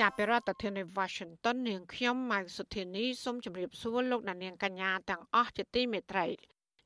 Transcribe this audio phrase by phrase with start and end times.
[0.00, 6.26] ចាប់ពីរដ្ឋធានី Washington នាងខ្ញុំម៉ៅសុធានីសូមជម្រាបសួរលោកអ្នកនាងកញ្ញាទាំងអស់ជាទីមេត្រី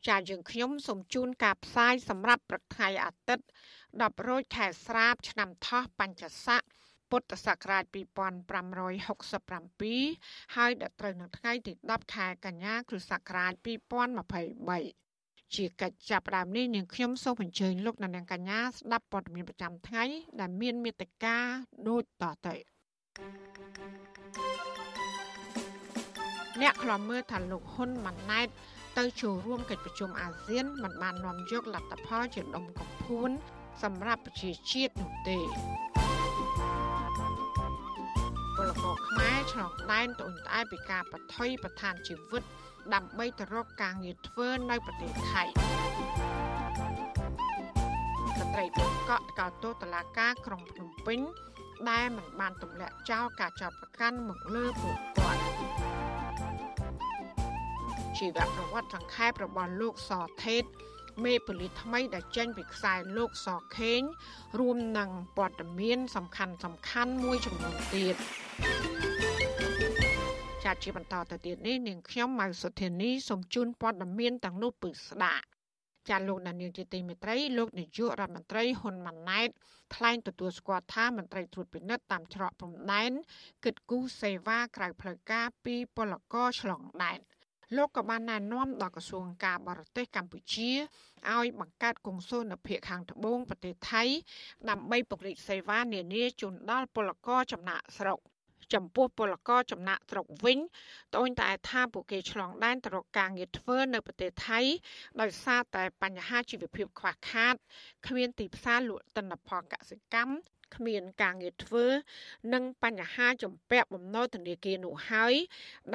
[0.08, 3.44] ចាយើងខ្ញុំសូមជូនការផ្សាយសម្រាប់ព្រឹកថ្ងៃអាទិត្យ
[3.86, 6.60] 10រោចខែស្រាប ឆ្នាំថោះបញ្ញស័ក
[7.10, 20.04] ពុទ្ធសករាជ2567ហើយដល់ត្រូវនៅថ្ងៃទី10ខែកញ្ញាគ្រិស្តសករាជ2023ជាកិច្ចចាប់ផ្ដើមនេះនាងខ្ញុំសូមអញ្ជើញលោកអ្នកនាងកញ្ញាស្ដាប់ព័ត៌មានប្រចាំថ្ងៃ
[20.40, 21.36] ដែលមានមេត្តា
[21.88, 22.56] ដូចតទៅ
[26.60, 28.48] អ្នកខ្លាំមើលថាលោកហ៊ុនម៉ាណែត
[28.98, 33.30] ទៅចូលរួមកិច្ចប្រជុំអាស៊ានមិនបាននាំយកលទ្ធផលជាដុំកំភួន
[33.82, 35.38] សម្រាប់ប្រជាជាតិនោះទេ
[38.56, 42.42] ពលករខ្មែរឆ្លងដែនត្អូញត្អែពីការបថុយប្រឋានជីវិត
[42.94, 45.42] ដើម្បីទៅរកការងារធ្វើនៅប្រទេសថៃ
[48.38, 51.20] ស្ត្រីបង្កក់កោតទោសតឡាការក្រុងភ្នំពេញ
[51.90, 55.40] ដែលមិនបានទម្លាក់ចោលការចោទប្រកាន់មកលើពួកគាត់
[58.18, 60.12] ជីវប្រវត្តិសង្ខេបរបស់លោកស
[60.44, 60.64] ថេត
[61.24, 64.00] មេប៉ូលីសថ្មីដែលចេញពីខ្សែលោកសខេង
[64.58, 68.16] រួមនឹងព័ត៌មាន សំខាន់សំខាន់មួយចំនួនទៀត
[70.64, 75.44] ចាត់ជាបន្តទៅទៀតនេះនាងខ្ញុំម៉ៅសុធានីសូមជូនព័ត៌មានទាំងនោះពឹស្ដាប់
[76.08, 79.48] ចាលោកនាយកជាទីមេត្រីលោកនាយករដ្ឋមន្ត្រីហ៊ុនម៉ាណែត
[79.94, 83.12] ថ្លែងទទួលស្គាល់ថាមន្ត្រីត្រួតពិនិត្យតាមច្រកព្រំដែន
[83.64, 87.18] គិតគូរសេវាក្រៅផ្លូវការពីពលករឆ្លងដែន
[87.76, 90.70] លោកក៏បានណែនាំដល់ក្រសួងការបរទេសកម្ពុជា
[91.32, 94.02] ឲ្យបង្កើតកុងស៊ុលនៅភូមិខាងត្បូងប្រទេសថៃ
[94.70, 98.18] ដើម្បីពង្រីកសេវានានាជូនដល់ពលករចំណាក់ស្រុក
[98.74, 100.58] ចំពោះពលករចំណាក់ស្រុកវិញ
[101.14, 104.60] ត្អូញតែថាពួកគេឆ្លងដែនទៅរកការងារធ្វើនៅប្រទេសថៃ
[105.20, 107.54] ដោយសារតែបញ្ហាជីវភាពខ្វះខាត
[108.06, 110.34] គ្មានទីផ្សារលក់ទិន្នផលកសិកម្ម
[110.76, 111.86] គ្មានការងារធ្វើ
[112.54, 115.34] និងបញ្ហាចំពាក់បំណុលធនាគារនោះហើយ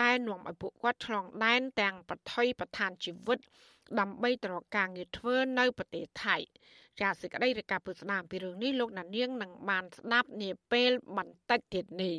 [0.02, 3.40] ដែលនាំឲ្យពួកគាត់ឆ្លងដែនទាំងប្រថុយប្រឋានជីវិត
[4.00, 6.38] ដើម្បីទៅរកការងារធ្វើនៅប្រទេសថៃ
[7.02, 12.16] ចាសសេចក្តីរាយការណ៍ពុស្ដាមពីរឿងនេះលោកណានៀងនឹងបានស្ដាប់នាពេលបន្តិចទៀតនេះ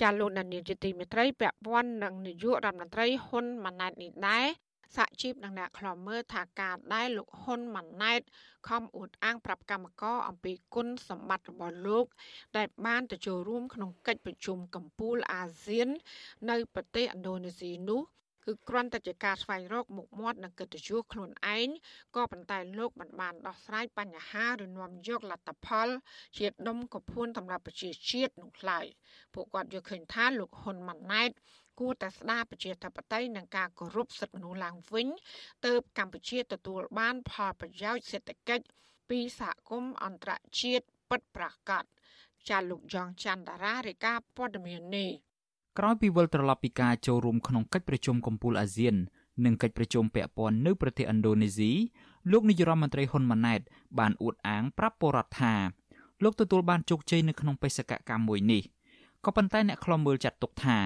[0.00, 4.46] ចាលោកដានីលជាទីមេត្រីពាក់ព័ន្ធនឹងនាយករដ្ឋមន្ត្រីហ៊ុនម៉ាណែតនេះដែរ
[4.96, 8.20] សហជីពនឹងអ្នកខ្លាំមើលថាការដែលលោកហ៊ុនម៉ាណែត
[8.68, 12.06] ខំអួតអាងប្រាប់កម្មករអំពីគុណសម្បត្តិរបស់លោក
[12.56, 15.88] ដែលបានទៅចូលរួមក្នុងកិច្ចប្រជុំកម្ពុជាអាស៊ាន
[16.50, 18.02] នៅប្រទេសឥណ្ឌូនេស៊ីនោះ
[18.44, 21.68] គឺគ្រាន់តែជាការស្វែងរកមុខមាត់និងកិត្តិយសខ្លួនឯង
[22.16, 25.88] ក៏ប៉ុន្តែលោកមិនបានដោះស្រាយបញ្ហាឬនាំយកលទ្ធផល
[26.38, 28.86] ជាដុំកភួនសម្រាប់ប្រជាជាតិនោះឡើយ
[29.34, 31.30] ពួកគាត់យល់ឃើញថាលោកហ៊ុនម៉ាណែត
[31.80, 35.08] គួរតែស្ដារប្រជាធិបតេយ្យនិងការគោរពសិទ្ធិមនុស្សឡើងវិញ
[35.66, 38.64] ទើបកម្ពុជាទទួលបានផលប្រយោជន៍សេដ្ឋកិច្ច
[39.10, 41.84] ពីសហគមន៍អន្តរជាតិពិតប្រាកដ
[42.48, 45.10] ចាលោកយ៉ងច័ន្ទតារារាយការណ៍ព័ត៌មាននេះ
[45.78, 48.94] ក្រោយពីវិលត្រឡប់ពីការចូលរួមក្នុងកិច្ចប្រជុំកំពូលអាស៊ាន
[49.44, 51.70] និងកិច្ចប្រជុំពាក់ព័ន្ធនៅប្រទេសឥណ្ឌូនេស៊ី
[52.30, 53.60] លោកនាយរដ្ឋមន្ត្រីហ៊ុនម៉ាណែត
[53.98, 55.54] បានអួតអាងប្រាប់ពលរដ្ឋថា
[56.22, 58.62] លោកទទួលបានជោគជ័យនៅក្នុងបេសកកម្មមួយនេះ
[59.24, 60.78] ក៏ប៉ុន្តែអ្នកខ្លំមើលចាត់ទុកថា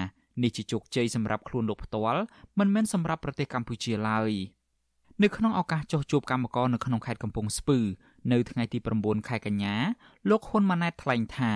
[0.43, 2.21] នេះជាជោគជ័យសម្រាប់ខ្លួនលោកផ្ទាល់
[2.59, 4.31] មិនមែនសម្រាប់ប្រទេសកម្ពុជាឡើយ
[5.23, 7.79] នៅក្នុងឱកាសចុះជួបកម្មករនៅក្នុងខេត្តកំពង់ស្ពឺ
[8.31, 9.75] នៅថ្ងៃទី9ខែកញ្ញា
[10.29, 11.51] លោកហ៊ុនម៉ាណែតថ្លែងថា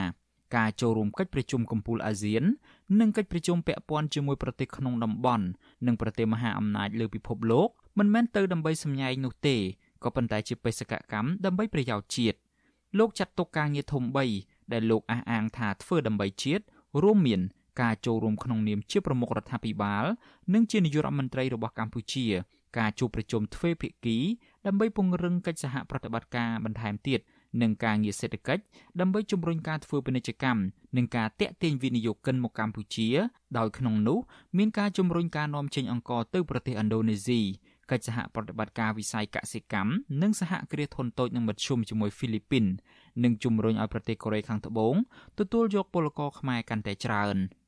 [0.56, 2.44] ការចូលរួមកិច្ចប្រជុំកំពូលអាស៊ាន
[3.00, 5.46] និងកិច្ចប្រជុំពាក់ព័ន្ធជាមួយប្រទេសក្នុងតំបន់
[5.86, 7.70] និងប្រទេសមហាអំណាចលើពិភពលោក
[8.00, 9.58] មិនមែនទៅដើម្បីសម្ញែងនោះទេ
[10.04, 12.38] ក៏ប៉ុន្តែជាបេសកកម្មដើម្បីប្រយោជន៍ជាតិ
[13.00, 14.04] លោកចាត់ទុកការងារធំ
[14.38, 16.64] 3ដែលលោកអះអាងថាធ្វើដើម្បីជាតិ
[17.04, 17.42] រួមមាន
[17.82, 20.06] ការចូលរួមក្នុងនាមជាប្រមុខរដ្ឋាភិបាល
[20.54, 22.26] និងជានាយករដ្ឋមន្ត្រីរបស់កម្ពុជា
[22.78, 24.18] ការជួបប្រជុំទ្វេភាគី
[24.66, 27.20] ដើម្បីពង្រឹងកិច្ចសហប្រតិបត្តិការបន្ថែមទៀត
[27.62, 28.64] និងការងារសេដ្ឋកិច្ច
[29.00, 30.62] ដើម្បីជំរុញការធ្វើពាណិជ្ជកម្ម
[30.98, 33.08] និងការតាក់ទាញវិនិយោគិនមកកម្ពុជា
[33.58, 34.20] ដោយក្នុងនោះ
[34.58, 37.42] មានការជំរុញការនាំចេញអង្ករទៅប្រទេសឥណ្ឌូនេស៊ី
[37.92, 39.92] កិច្ចសហប្រតិបត្តិការវិស័យកសិកម្ម
[40.22, 42.66] និងសហគ្រាសធុនតូចនិងមធ្យមជាមួយហ្វីលីពីន
[43.24, 44.96] និងជំរុញឲ្យប្រទេសកូរ៉េខាងត្បូង
[45.40, 47.38] ទទួលយកពលករខ្មែរកាន់តែច្រើន។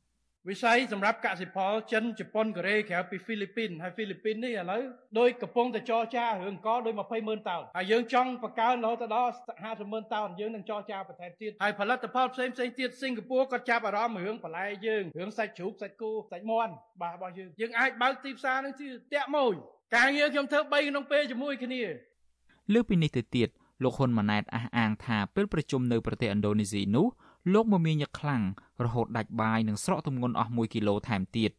[0.50, 4.82] វិស័យសម្រាប់កសិផលចិនជប៉ុនកូរ៉េក្រៅពីហ្វីលីពីនហើយហ្វីលីពីននេះឥឡូវ
[5.20, 19.54] ដោយកំពុងតែចរចារឿងកដោយ20ម៉ឺនតោនហើយយើងចង់បង្កើនរហូតដល់50ម៉ឺនតោនយើងនឹងចរចាបន្ថែមទៀតហើយផលិតផលផ្សេងផ្សេងទៀតសិង្ហបុរីក៏ចាប់អារម្មណ៍រឿងបន្លែយើងរឿងសាច់ជ្រូកសាច់គោសាច់មាន់បាទរបស់យើងយើងអាចបើកទីផ្សារនឹងជាតាក់មួយ
[19.96, 21.84] ការងារខ្ញុំធ្វើ3ក្នុងពេលជាមួយគ្នា
[22.74, 23.50] លើពីនេះទៅទៀត
[23.84, 27.08] លោកហ៊ុនម៉ាណែតអះអាងថាពេលប្រជុំនៅប្រទេសឥណ្ឌូនេស៊ីនោះ
[27.54, 28.44] លោកមមាញឹកខ្លាំង
[28.86, 31.52] រហូតដាច់បាយនិងស្រកទម្ងន់អស់1គីឡូថែមទៀត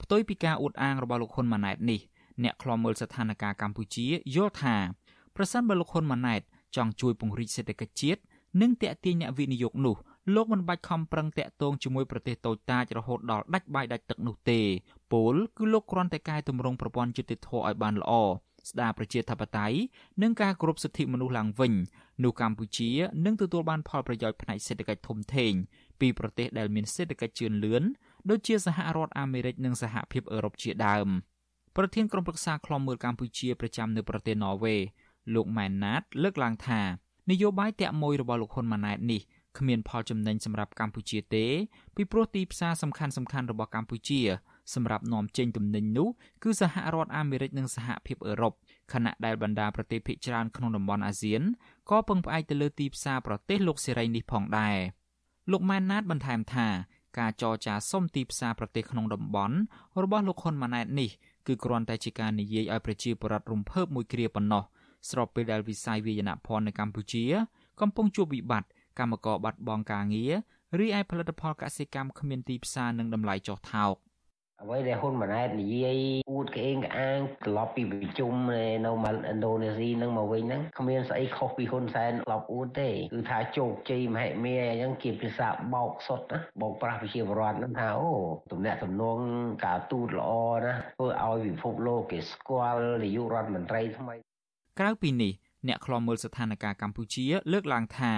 [0.00, 2.00] ផ្ទុយពីការអួតអាងរបស់លោកហ៊ុនម៉ាណែតនេះ
[2.42, 4.76] អ្នកខ្លាំមើលស្ថានភាពកម្ពុជាយល់ថា
[5.36, 6.40] ប្រសិនបើលោកហ៊ុនម៉ាណែត
[6.76, 8.20] ចង់ជួយពង្រីកសេដ្ឋកិច្ចជាតិ
[8.60, 9.96] និងទាក់ទាញអ្នកវិនិយោគនោះ
[10.34, 14.60] លោកមិនបាច់ខំប្រឹងតាក់ទងជាមួយប្រទេសតូចតាចរហូតដល់ដាច់បាយដាច់ទឹកនោះទេ
[15.12, 18.12] ពលគឺលោកគ្រាន់តែកែតម្រង់ប្រព័ន្ធយុតិធធឲ្យបានល្អ
[18.70, 19.78] ស្ដារប្រជាធិបតេយ្យ
[20.22, 21.72] និងការគោរពសិទ្ធិមនុស្សឡើងវិញ
[22.22, 22.90] នោះកម្ពុជា
[23.24, 25.52] នឹងទទួលបានផលប្រយោជន៍ផ្នែកសេដ្ឋកិច្ចធំធេង
[26.00, 27.82] ពីប្រទេសដែលមានសេដ្ឋកិច្ចជឿនលឿន
[28.30, 31.08] ដូចជាសហរដ្ឋអាមេរិកនិងសហភាពអឺរ៉ុបជាដើម
[31.76, 34.76] ប្រធានក្រុមប្រឹក្សាខ្លំមើលកម្ពុជាប្រចាំនៅប្រទេសណ័រវេ
[35.34, 36.82] លោកម៉ែនណាត លើកឡើងថា
[37.30, 39.20] នយោបាយតាក់មួយរបស់លោកហ៊ុនម៉ាណែតនេះ
[39.58, 41.46] គ្មានផលចំណេញសម្រាប់កម្ពុជាទេ
[41.96, 44.20] ពីព្រោះទីផ្សារសំខាន់ៗរបស់កម្ពុជា
[44.74, 46.08] សម្រាប់នាំចេញទំនិញនោះ
[46.42, 48.52] គឺសហរដ្ឋអាមេរិកនិងសហភាពអឺរ៉ុប
[48.92, 51.42] ខណៈដែលបណ្ដាប្រទេសភាគច្រើនក្នុងតំបន់អាស៊ាន
[51.90, 54.76] ក៏ពឹងផ្អែកទៅលើទីផ្សារប្រទេសលោកសេរីនេះផងដែរ
[55.50, 56.68] លោកម៉ែនណាតបន្ថែមថា
[57.18, 59.56] ការចរចាសុំទីផ្សារប្រទេសក្នុងតំបន់
[60.02, 61.10] របស់លោកហ៊ុនម៉ាណែតនេះ
[61.46, 64.62] គឺគ្រាន់តែជាការនិយាយឲ្យប្រជាពលរដ្ឋរំភើបមួយគ្រាប៉ុណ្ណោះ
[65.10, 67.24] ស្របពេលដែលវិស័យវាយនភ័ណ្ឌនៅកម្ពុជា
[67.80, 68.68] កំពុងជួបវិបត្តិ
[68.98, 70.32] កម្មករបាត់បង់ការងារ
[70.78, 73.94] រីឯផលិតផលកសិកម្មគ្មានទីផ្សារនិងតម្លៃចុះថោក
[74.62, 75.98] អ្វីដែលហ៊ុនម៉ាណែតនិយាយ
[76.30, 88.12] អួតក្អេងក្អាងត្រឡប់ពីប្រជុំនៅឥណ្ឌូនេស៊ីនឹងមកវិញហ្នឹងគ្មានស្អីខុសពីហ៊ុនសែនត្រឡប់អួតទេគឺថាជោគជ័យមហិមាអញ្ចឹងជាភាសាបោកសុតណាបោកប្រាស់ប្រជាពលរដ្ឋហ្នឹងថាអូ
[88.52, 89.18] ទំនាក់ទំនង
[89.66, 90.32] ការទូតល្អ
[90.64, 94.14] ណាធ្វើឲ្យពិភពលោកគេស្គាល់នាយករដ្ឋមន្ត្រីថ្មី
[94.78, 95.32] ក្រៅពីនេះ
[95.68, 98.12] អ្នកខ្លាំមើលស្ថានភាពកម្ពុជាលើកឡើងថា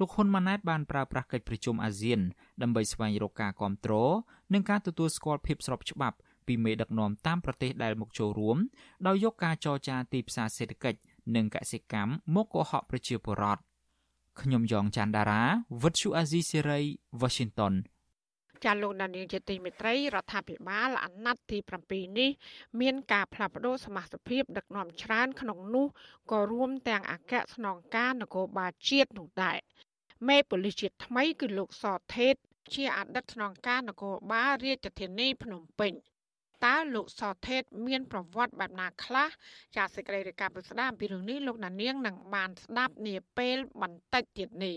[0.00, 2.20] លោកហ៊ុនម៉ាណែតបានប្រើប្រាស់កិច្ចប្រជុំអាស៊ាន
[2.62, 4.12] ដើម្បីស្វែងរកការគ្រប់គ្រង
[4.54, 6.16] និងការទទួលស្គាល់ភាពស្របច្បាប់
[6.46, 8.56] ពីមេដឹកនាំតាមប្រទេសដែលមកចូលរួម
[9.06, 10.98] ដោយយកការចរចាទីផ្សារសេដ្ឋកិច្ច
[11.36, 13.62] និងកសិកម្មមកកុហកប្រជាពលរដ្ឋ
[14.40, 15.42] ខ្ញុំយ៉ងច័ន្ទដារា
[15.82, 16.80] វិទ្យុអាស៊ីសេរី
[17.20, 17.74] Washington
[18.64, 21.58] ចាលោកដានៀងជាទីមេត្រីរដ្ឋាភិបាលអាណត្តិទី
[21.88, 22.30] 7នេះ
[22.80, 25.86] មានការផ្លាស់ប្តូរសមាជិកដឹកនាំច្រើនក្នុងនោះ
[26.30, 29.58] ក៏រួមទាំងអគ្គស្នងការនគរបាលជាតិនោះដែរ
[30.28, 31.84] មេប៉ូលីសជាតិថ្មីគឺលោកស
[32.16, 32.34] ថេត
[32.74, 35.92] ជាអតីតស្នងការនគរបាលរាជធានីភ្នំពេញ
[36.64, 39.28] តើលោកសថេតមានប្រវត្តិបែបណាខ្លះ
[39.76, 44.76] ចាសសេចក្តីរាយការណ៍ពិស្ដារអំពីរឿងនេះលោកណានៀងនឹងបានស្ដាប់នាពេលបន្តិចទៀតនេះ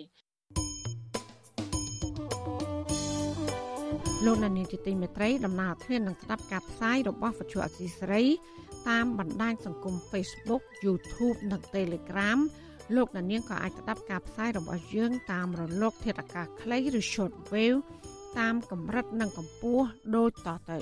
[4.26, 8.26] លោកណានៀងជាទីមេត្រីដំណើរធាននឹងស្ដាប់ការផ្សាយរបស់វិទ្យុអសីសេរី
[8.90, 12.40] តាមបណ្ដាញសង្គម Facebook YouTube និង Telegram
[12.96, 17.80] លោកអ្នកនាងក៏អាចស្ដាប់ការផ្សាយរបស់យើងតាមរលក ធាតុអាកាសខ្លីឬ short wave
[18.40, 19.86] តាមកម្រិតនិងកម្ពស់
[20.16, 20.80] ដូចតទៅ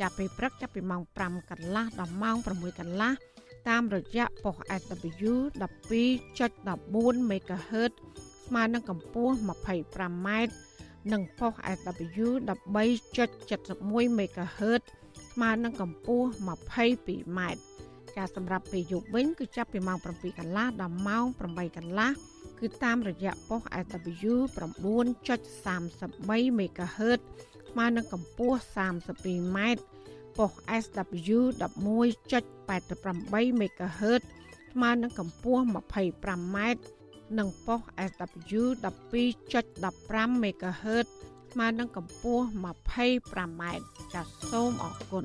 [0.00, 3.12] ចាប់ពីព្រឹកចាប់ពីម៉ោង5កន្លះដល់ម៉ោង6កន្លះ
[3.68, 7.92] តាមរយៈប៉ុស SW 12.14 MHz
[8.46, 10.28] ស្មើនឹងកម្ពស់ 25m
[11.12, 14.82] និងប៉ុស SW 13.71 MHz
[15.32, 17.40] ស្មើនឹងកម្ពស់ 22m
[18.16, 22.10] ចាសម្រាប់ពេលយប់វិញគឺចាប់ពីម៉ោង7កន្លះដល់ម៉ោង8កន្លះ
[22.60, 27.20] គឺតាមរយៈប៉ុស SW 9.33 MHz
[27.70, 29.58] ស្មើនឹងកម្ពស់ 32m
[30.38, 30.52] ប៉ុស
[30.82, 34.22] SW 11.88 MHz
[34.72, 36.58] ស្មើនឹងកម្ពស់ 25m
[37.38, 41.06] និងប៉ុស SW 12.15 MHz
[41.52, 43.62] ស្មើនឹងកម្ពស់ 25m
[44.14, 45.24] ចាសសូមអរគុណ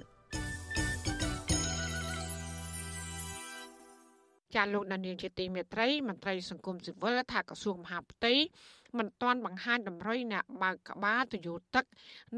[4.57, 8.33] ចាលោកដានៀងជាទីមេត្រីមន្ត្រីសង្គមស៊ីវិលថាក្រសួងមហាផ្ទៃ
[8.97, 11.85] មិនទាន់បង្ហាញតម្រុយអ្នកបើកក្បាលទៅយោទឹក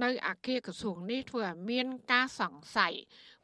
[0.04, 2.94] នៅអាគារក្រសួងនេះធ្វើឲ្យមានការសង្ស័យ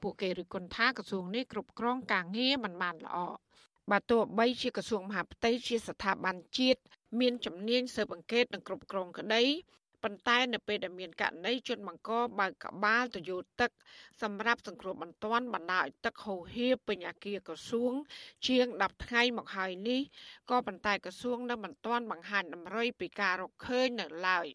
[0.01, 3.17] ពួកគេរិះគន់ថាក្រសួងនេះគ្រប់គ្រងការងារមិនបានល្អ
[3.91, 6.79] បើទោះបីជាក្រសួងមហាផ្ទៃជាស្ថាប័នជាតិ
[7.20, 9.44] មានជំនាញស៊ើបអង្កេតនិងគ្រប់គ្រងក្តី
[10.05, 13.71] ប៉ុន្តែនៅពេលដែលមានករណីជនបង្កបើកក្បាលទៅយោទឹក
[14.21, 17.93] សម្រាប់សង្គ្រោះបន្ទាន់បណ្ដាឲ្យទឹកហូរហៀពេញអាគារក្រសួង
[18.47, 20.01] ជាង10ថ្ងៃមកហើយនេះ
[20.50, 24.47] ក៏ប៉ុន្តែក្រសួងនៅមិនទាន់បង្ហាញតម្រុយពីការរកឃើញនៅឡើយ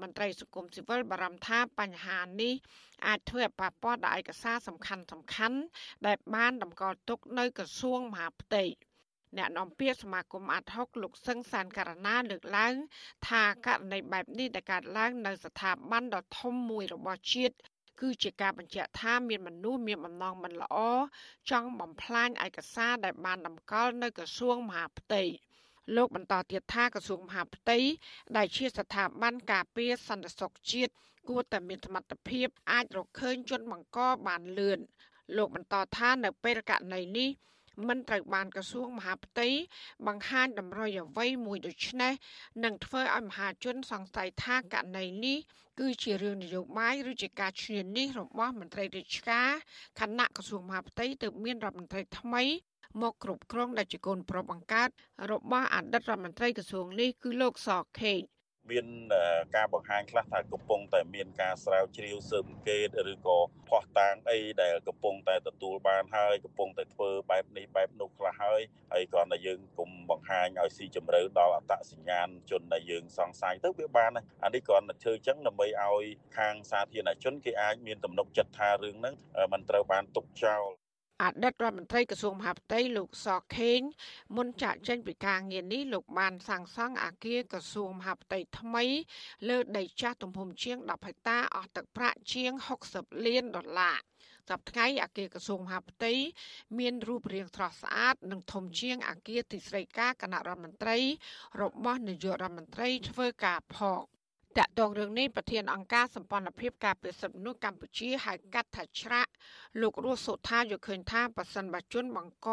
[0.00, 2.54] មន្ត្រីសង្គមស៊ីវិលបារម្ភថាបញ្ហានេះ
[3.06, 5.58] អាចធ្វើឲ្យប៉ះពាល់ដល់ឯកសារសំខាន់សំខាន់
[6.06, 8.64] ដែលបានតម្កល់ទុកនៅក្រសួងមហាផ្ទៃ
[9.36, 12.74] អ្នកនាំពាក្យសមាគមអាត់ហុកលោកសឹងសានករណាលើកឡើង
[13.28, 17.54] ថាករណីបែបនេះដែលកើតឡើងនៅស្ថាប័នដ៏ធំមួយរបស់ជាតិ
[18.00, 20.76] គឺជាការបញ្ជាក់ថាមានមនុស្សមានបំណងមិនល្អ
[21.50, 25.22] ចង់បំផ្លាញឯកសារដែលបានតម្កល់នៅក្រសួងមហាផ្ទៃ
[25.96, 27.78] លោកបន្តទៀតថាក្រសួងមហាផ្ទៃ
[28.36, 30.92] ដែលជាស្ថាប័នការពារសន្តិសុខជាតិ
[31.28, 34.78] គួរតែមានសមត្ថភាពអាចរកឃើញជនបង្កបានលឿន
[35.36, 37.30] លោកបន្តថានៅពេលករណីនេះ
[37.88, 39.48] មិនត្រូវបានក្រសួងមហាផ្ទៃ
[40.06, 42.12] បង្ហាញតម្រុយអ្វីមួយដូច្នេះ
[42.64, 45.38] នឹងធ្វើឲ្យមហាជនសង្ស័យថាករណីនេះ
[45.80, 49.50] គឺជារឿងនយោបាយឬជាការឈ្នានីសរបស់មន្ត្រីរាជការ
[50.00, 52.42] គណៈក្រសួងមហាផ្ទៃទើបមានរដ្ឋមន្ត្រីថ្មី
[53.02, 54.88] មកគ្រប់គ្រងដែលជាកូនប្រុសបង្កើត
[55.30, 57.70] របស់អតីតរដ្ឋមន្ត្រីក្រសួងនេះគឺលោកស
[58.00, 58.20] ខេង
[58.70, 58.86] មាន
[59.56, 68.60] ការបង្ហាញខ្លះថាកំពុងតែមានការស្រាវជ្រាវស៊ើបអង្កេតឬក៏ផោះតាងអីដែលកំពុងតែទទួលបានហើយកំពុងតែធ្វើបែបនេះបែបនោះខ្លះហើយ
[68.92, 74.10] ហើយគ្រាន់តែយើងគុំបង្ហាញឲ្យស៊ីជម្រៅដល់អត្តសញ្ញាណជនដែលយើងសង្ស័យទៅវាបាន
[74.44, 76.04] អានេះគ្រាន់តែធ្វើចឹងដើម្បីឲ្យ
[76.38, 79.14] ខាងសាធារណជនគេអាចមានទំនុកចិត្តថារឿងហ្នឹង
[79.52, 80.79] มันត្រូវបានទុកចោល
[81.22, 83.80] អតីតរដ្ឋមន្ត្រីក្រសួងមហាផ្ទៃលោកសខេង
[84.36, 88.84] មុនចាក់ចេញពីការងារនេះលោកបានសាងសង់អគារក្រសួងមហាផ្ទៃថ្មី
[89.48, 92.52] លើដីចាស់ទំហំជាង10ហិកតាអស់ទឹកប្រាក់ជាង
[92.90, 93.98] 60លានដុល្លារ
[94.50, 96.12] សប្តាហ៍អគារក្រសួងមហាផ្ទៃ
[96.78, 100.98] មានរូបរាងស្រស់ស្អាតនិងធំជាងអគារទីស្តីការគណៈរដ្ឋមន្ត្រី
[101.62, 104.02] របស់នាយករដ្ឋមន្ត្រីធ្វើការផង
[104.58, 109.32] តាក់ទងរឿងនេះប្រធានអង្គការសម្ព័ន្ធភាពការពារសិទ្ធិមនុស្សកម្ពុជាហៅកាត់ថាច្រាក់
[109.80, 112.48] លោករស់សុថាយល់ឃើញថាប៉ះសិនបជនបង្ក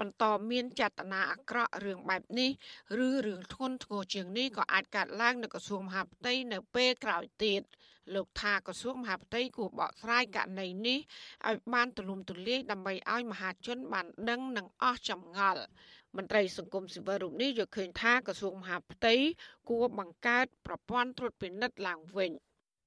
[0.00, 2.50] បន្តមានចេតនាអាក្រក់រឿងបែបនេះ
[3.06, 7.62] ឬរឿងធ្ងន់ធ្ងរជាងនេះក៏អាចកើតឡើងនៅក្រសួងមហាផ្ទៃនៅពេលក្រោយទៀត
[8.14, 10.98] លោកថាក្រសួងមហាផ្ទៃគួរបកស្រាយករណីនេះ
[11.48, 15.62] ឲ្យបានទូលំទូលាយដើម្បីឲ្យមហាជនបានដឹងនិងអស់ចម្ងល់
[16.16, 19.14] មន្ត្រីសង្គមស៊ីវិលរូបនេះយល់ឃើញថាក្រសួងមហាផ្ទៃ
[19.68, 22.32] គួរបង្កើតប្រព័ន្ធត្រួតពិនិត្យឡើងវិញ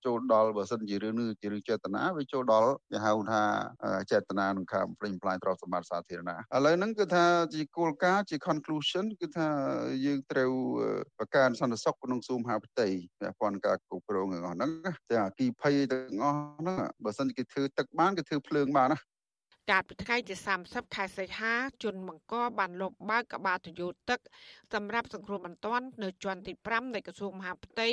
[0.06, 3.42] ចូលដល់បើសិនជារឿងនេះជារឿងចេតនាវាចូលដល់គេហៅថា
[4.12, 9.48] ចេតនានឹងការបំផ្លិចបំផ្លាញទ្រព្យសម្បត្តិសាធារណៈឥឡូវហ្នឹងគឺថាជាគោលការណ៍ជា conclusion គឺថា
[10.06, 10.52] យើងត្រូវ
[11.18, 12.88] បង្កើនសន្តិសុខក្នុងសួមហាផ្ទៃ
[13.20, 14.72] ពាក់ព័ន្ធការគ្រប់គ្រងទាំងអស់ហ្នឹង
[15.12, 19.00] ទាំងអគីភ័យទាំងអស់ហ្នឹងបើសិនគេធ្វើទឹកបានគេធ្វើភ្លើងបានណា
[19.70, 21.54] កាលពីថ្ងៃទី30ខែសីហា
[21.84, 24.20] ជនបង្កបានលបបើកកបាតយោទឹក
[24.74, 27.90] សម្រាប់សង្គ្រោះបន្ទាន់នៅជាន់ទី5នៃក្រសួងមហាផ្ទៃ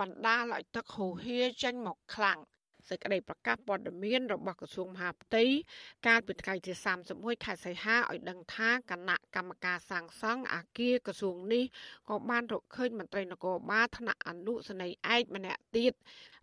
[0.00, 2.38] បណ្ដាលឲ្យទឹកហូរហៀចេញមកខ្លាំង
[2.88, 5.44] សេចក្តីប្រកាសព័ត៌មានរបស់ក្រសួងមហាផ្ទៃ
[6.06, 6.72] កាលពីថ្ងៃទី
[7.08, 11.64] 31ខែសីហាឲ្យដឹងថាគណៈកម្មការសាងសង់អគារក្រសួងនេះ
[12.08, 15.92] ក៏បានរកឃើញមន្ត្រីនគរបាលថ្នាក់អនុសេនីយ៍ឯកម្នាក់ទៀត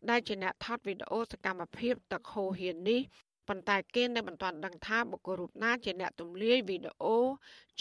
[0.09, 3.01] ដែលជាអ្នកថតវីដេអូសកម្មភាពទឹកហូរហៀនេះ
[3.49, 7.17] ប៉ុន្តែគេនៅមិនទាន់ដឹងថាបុគ្គលរូបណាជាអ្នកទម្លាយវីដេអូ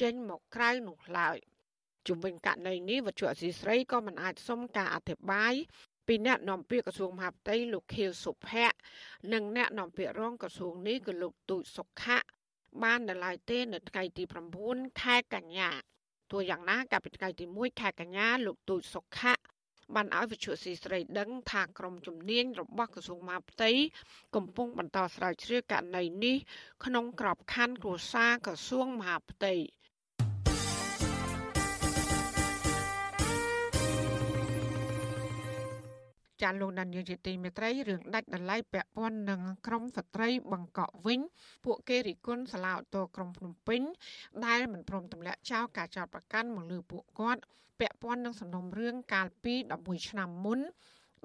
[0.00, 1.36] ចេញមកក្រៅនោះឡើយ
[2.06, 5.54] ជុំវិញករណីនេះវត្ថុអសីស្រីក៏មិនអាចសុំការអធិប្បាយ
[6.06, 8.76] ពីអ្នកនាំពាក្យក្រសួងមហាផ្ទៃលោកខៀវសុភ័ក្រ
[9.32, 12.18] និងអ្នកនាំពាក្យរងក្រសួងនេះគឺលោកទូចសុខៈ
[12.82, 14.22] បាននៅឡើយទេនៅថ្ងៃទី
[14.62, 15.70] 9ខែកញ្ញា
[16.30, 19.34] ទោះយ៉ាងណាកាលពីថ្ងៃទី1ខែកញ្ញាលោកទូចសុខៈ
[19.94, 23.70] បានឲ្យវិទ្យុស៊ីស្រីដឹងថាក្រុមជំនាញរបស់ក្រសួងមហាផ្ទៃ
[24.36, 26.36] កំពុងបន្តស្រាវជ្រាវករណីនេះ
[26.84, 29.54] ក្នុងក្របខ័ណ្ឌគ្រួសារក្រសួងមហាផ្ទៃ
[36.42, 41.20] ចាលោកដានយើងជាទីមេត្រីរឿងដាច់ដライពាក់ព័ន្ធនឹងក្រមស្ត្រីបង្កក់វិញ
[41.64, 43.80] ពួកគេរិះគន់សាលាឧទ្ធរក្រុងភ្នំពេញ
[44.46, 47.40] ដែលមិនព្រមទម្លាក់ចោលការចោទប្រកាន់មកលើពួកគាត់
[47.80, 50.60] ពាក់ព័ន្ធនឹងសំណុំរឿងកាលពី11ឆ្នាំមុន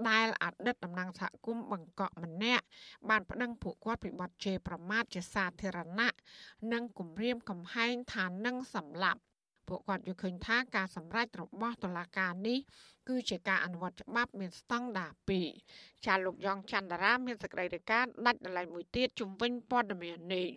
[0.09, 2.65] ដែលអតីតតំណាងសហគមន៍បង្កក់ម្នាក់
[3.09, 6.09] បានប្តឹងពួកគាត់ពីបទជេរប្រមាថជាសាធារណៈ
[6.73, 9.21] និងគំរាមកំហែងថានឹងសម្លាប់
[9.67, 12.59] ពួកគាត់យល់ឃើញថាការសម្រេចរបស់តុលាការនេះ
[13.09, 15.11] គឺជាការអនុវត្តច្បាប់មានស្តង់ដារ
[15.59, 20.47] 2ចាលោកយ៉ងច័ន្ទរាមានសេចក្តីរាយការណ៍ដាច់ដライមួយទៀតជំវិញព័ត៌មាននេះ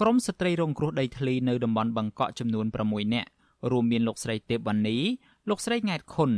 [0.00, 3.30] ក្រមស្ត្រីរងគ្រោះដីធ្លីនៅតំបន់បង្កក់ចំនួន6នាក់
[3.70, 4.96] រួមមានលោកស្រីទេពវណ្ណី
[5.48, 6.30] លោកស្រីង៉ែតខុន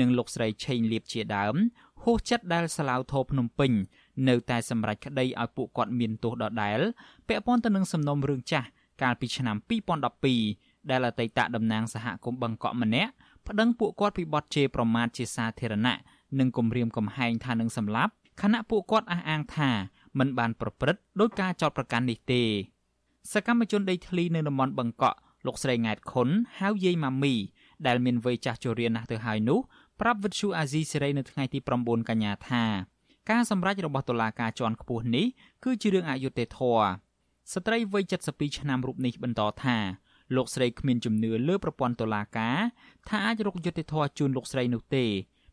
[0.00, 1.54] និងលោកស្រីឆេងលៀបជាដើម
[2.02, 3.72] ហួសចិត្តដែលសាឡាវធោភ្នំពេញ
[4.28, 6.80] នៅតែសម្រេចក្តីឲ្យពួកគាត់មានទោសដដែល
[7.28, 8.68] ពាក់ព័ន្ធទៅនឹងសំណុំរឿងចាស់
[9.02, 9.56] កាលពីឆ្នាំ
[10.20, 13.10] 2012 ដែលអតីតតំណាងសហគមន៍បង្កក់ម្នាក់
[13.46, 15.96] ប្តឹងពួកគាត់ពីបទជេរប្រមាថជាសាធារណៈ
[16.38, 18.12] និងគំរាមកំហែងថានឹងសម្លាប់
[18.42, 19.70] ខណៈពួកគាត់អះអាងថា
[20.18, 22.42] មិនបានប្រព្រឹត្តដោយការចោទប្រកាន់នេះទេ
[23.32, 26.28] សកម្មជនដីធ្លីនៅតំបន់បង្កក់លោកស្រីង៉ែតខុន
[26.58, 27.34] ហៅយាយម៉ាមី
[27.86, 29.58] ដែលមានវ័យចាស់ជរាណាស់ទៅហើយនោះ
[30.00, 32.64] ប្រាប់វិទ្យុអាស៊ីសេរីនៅថ្ងៃទី9កញ្ញាថា
[33.30, 35.26] ការសម្រេចរបស់តុលាការជាន់ខ្ពស់នេះ
[35.64, 36.86] គឺជារឿងអយុត្តិធម៌
[37.52, 39.76] ស្ត្រីវ័យ72ឆ្នាំរូបនេះបន្តថា
[40.34, 42.58] លោកស្រីគ្មានជំនឿលើប្រព័ន្ធតុលាការ
[43.08, 45.04] ថាអាចរកយុត្តិធម៌ជូនលោកស្រីនោះទេ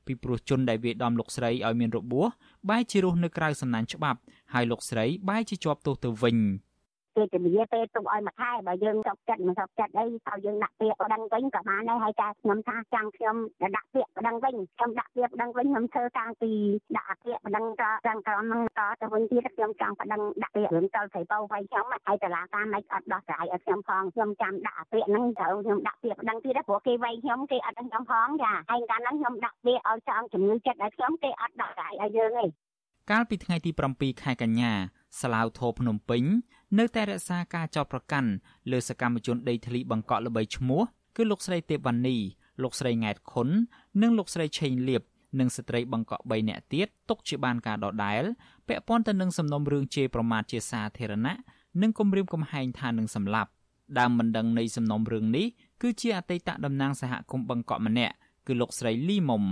[0.05, 2.27] ពីព្រោះជនដែលវាយដំលោកស្រីឲ្យមានរបួស
[2.69, 4.19] បែរជារស់នៅក្រៅសំណាញ់ច្បាប់
[4.53, 6.37] ហើយលោកស្រីបែរជាជាប់ទោសទៅវិញ។
[7.15, 13.35] គេជំនាពេលទុកឲ្យមួយខែបើយើងចប់ចិត្តមិនចប់ចិត្តអីឲ្យយើងដាក់ពាក្យប្តឹងវិញក៏បានដែរហើយតែខ្ញុំថាចង់ខ្ញុំ
[13.75, 16.51] ដាក់ពាក្យប្តឹងវិញខ្ញុំដាក់ពាក្យប្តឹងវិញខ្ញុំធ្វើតាំងពី
[16.97, 32.45] ដាក់ពាក្យប្តឹងក៏ទាំងក្រមនឹងក៏ទៅវិញទៀតខ្ញុំចង់ប្តឹងដាក់ពាក្យរឿងតលស្រីបោវៃខ្ញុំហើយតឡាការមិនអត់ដោះស្រាយឲ្យខ្ញុំផងខ្ញុំចាំដាក់ពាក្យហ្នឹងត្រូវខ្ញុំដាក់ពាក្យប្តឹងទៀតព្រោះគេវៃខ្ញុំគេអត់ឲ្យខ្ញុំផងចាហើយកាលហ្នឹងខ្ញុំដាក់ពាក្យឲ្យចង់ជំងឺចិត្តឲ្យខ្ញុំគេអត់ដោះស្រាយឲ្យយើងទេ
[33.11, 34.71] កាលពីថ្ងៃទី7ខែកញ្ញា
[35.21, 36.23] ស្លាវធោភ្នំពេញ
[36.79, 38.29] នៅតែរក្សាការចោទប្រកាន់
[38.71, 40.81] លើសកម្មជនដីធ្លីបង្កក់ល្បីឈ្មោះ
[41.15, 42.17] គឺលោកស្រីទេពវណ្ណី
[42.63, 43.49] លោកស្រីង៉ែតខុន
[44.01, 45.03] និងលោកស្រីឆេងលៀប
[45.39, 48.23] និងស្ត្រីបង្កក់3នាក់ទៀតຕົកជាបានការដដែល
[48.67, 51.35] ពាក់ព័ន្ធទៅនឹងសំណុំរឿងជេរប្រមាថជាសាធារណៈ
[51.81, 53.49] និងគំរាមកំហែងថានឹងសម្លាប់
[53.99, 55.45] ដើមមិនដឹងនៃសំណុំរឿងនេះ
[55.81, 58.15] គឺជាអតីតតំណាងសហគមន៍បង្កក់ម្នាក់
[58.47, 59.43] គឺលោកស្រីលីមុំ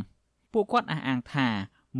[0.53, 1.48] ពួកគាត់អះអាងថា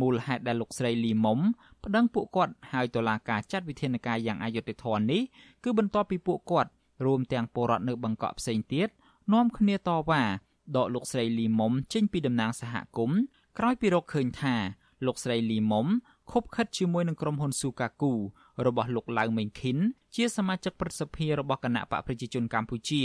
[0.00, 1.38] មូលហេតុដែលលោកស្រីលីមុំ
[1.84, 5.22] ប្តឹងពួកគាត់ហើយតុលាការចាត់វិធានការយ៉ាងអយុត្តិធម៌នេះ
[5.64, 6.70] គឺបន្ទាប់ពីពួកគាត់
[7.06, 8.88] រួមទាំងពលរដ្ឋនៅបង្កក់ផ្សេងទៀត
[9.32, 10.22] នាំគ្នាតវ៉ា
[10.76, 13.20] ដកលោកស្រីលីមុំចេញពីតំណាងសហគមន៍
[13.58, 14.54] ក្រោយពីរកឃើញថា
[15.06, 15.86] លោកស្រីលីមុំ
[16.30, 18.12] ខົບខិតជាមួយនឹងក្រុមហ៊ុនស៊ូកាគូ
[18.66, 19.76] របស់លោកឡៅមេងខិន
[20.14, 23.02] ជាសមាជិកព្រឹទ្ធសភារបស់គណៈបកប្រជាជនកម្ពុជា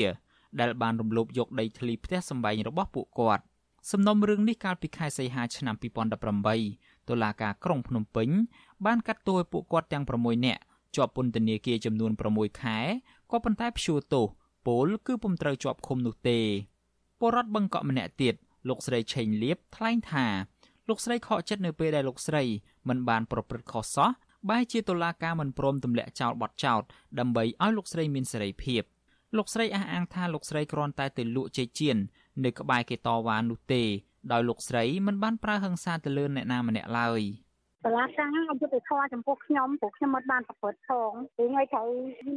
[0.60, 3.44] ដែលបានរំលោភយកដីធ្លីផ្ទះសម្បែងរបស់ពួកគាត់
[3.92, 5.76] សំណុំរឿងនេះកាលពីខែសីហាឆ្នាំ
[6.42, 8.30] 2018តុលាការក្រុងភ្នំពេញ
[8.86, 10.62] បានកាត់ទោសឲ្យពួកគាត់ទាំង6នាក់
[10.96, 12.78] ជាប់ពន្ធនាគារចំនួន6ខែ
[13.32, 14.26] ក៏ប៉ុន្តែព្យួរទោស
[14.68, 16.40] ពលគឺពុំត្រូវជាប់ឃុំនោះទេ
[17.20, 18.36] ពលរដ្ឋបង្កក់ម្នាក់ទៀត
[18.68, 20.26] លោកស្រីឆេងលៀបថ្លែងថា
[20.88, 22.44] លោកស្រីខកចិត្តនៅពេលដែលលោកស្រី
[22.88, 24.10] មិនបានប្រព្រឹត្តខុសសោះ
[24.50, 26.82] បែរជាតុលាការមិនព្រមទម្លាក់ចោលបទចោទ
[27.20, 28.84] ដើម្បីឲ្យលោកស្រីមានសេរីភាព
[29.36, 31.98] លោកស្រីអះអាងថាលោកស្រីគ្រាន់តែទៅលក់ចេកចៀន
[32.46, 33.84] នៅក្បែរគេតវ៉ានោះទេ
[34.32, 37.22] ដោយលោកស្រីមិនបានប្រើហិង្សាទៅលើអ្នកណាម្នាក់ឡើយ។
[37.85, 41.89] សាលាការអយុត្តិធម៌ចំពោះខ្ញុំព្រោះខ្ញុំមិនបានប្រព្រឹត្តផងពីថ្ងៃត្រូវ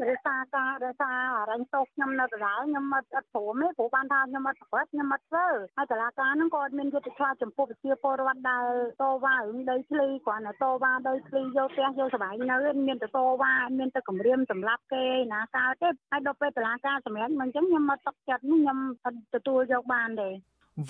[0.09, 8.65] រសាការរសាររញទោសខ្ញុំនៅដដែលខ្ញុំមិនអត់ព្រមទេព្រោះបានថាខ្ញុំអត់ប្រព្រឹត្តខ្ញុំអត់ធ្វើហើយសាលាការហ្នឹងក៏អត់មានយុត្តិធម៌ចំពោះប្រជាពលរដ្ឋដែល
[9.01, 20.29] តវ៉ារឿងដីធ្លីគ្រាន់តែតវ៉ាដីធ្លីយកផ្ទះយកសុបាយនៅមានតែតវ៉ាមានតែគម្រាមសម្លាប់គេណាកើតទេហើយដល់ពេលសាលាការសម្រាប់មិនអញ្ចឹងខ្ញុំអត់តកចិត្តខ្ញុំអត់ទទួលយកបានទេ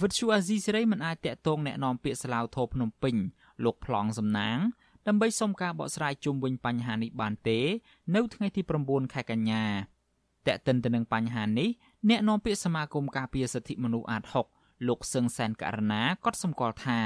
[0.01, 3.15] វិទ្យុអាស៊ីសេរីមិនអាចតាក់ទងแนะនាំពាក្យស្លាវធោភ្នំពេញ
[3.64, 4.58] លោកប្លង់សំណាង
[5.06, 7.60] ដើម្បីសុំការបកស្រាយជុំវិញបញ្ហានេះបានទេ
[8.14, 9.64] នៅថ្ងៃទី9ខែកញ្ញា
[10.46, 11.68] តែកតិនទៅនឹងបញ្ហានេះ
[12.08, 14.22] អ្នកនាំពាក្យសមាគមការពារសិទ្ធិមនុស្សអាត
[14.56, 17.00] 6លោកសឹងសែនករណាក៏សម្គាល់ថា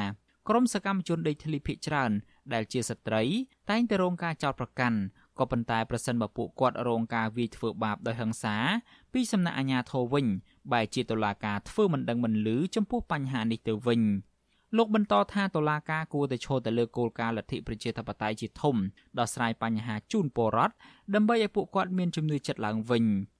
[0.49, 2.13] ក្រមសកម្មជនដេកធ្លីភិកច្រើន
[2.53, 3.23] ដែលជាស្ត្រី
[3.71, 4.99] តែងតែរងការចោទប្រកាន់
[5.39, 8.57] ក៏ប៉ុន្តែប្រសិនបើពួកគាត់រងការវាយធ្វើបាបដោយហិង្សា
[9.13, 10.27] ពីសំណាក់អាជ្ញាធរវិញ
[10.73, 14.03] បែរជាតុលាការធ្វើមិនដឹងមិនឮចំពោះបញ្ហានេះទៅវិញ។
[14.77, 18.77] លោកបន្តថាតុលាការគួរតែឈរទៅលើគោលការណ៍លទ្ធិប្រជាធិបតេយ្យជាធំ
[19.19, 20.75] ដោះស្រាយបញ្ហាជូនពលរដ្ឋ
[21.15, 23.05] ដើម្បីឲ្យពួកគាត់មានជំនឿចិត្តឡើងវិញ។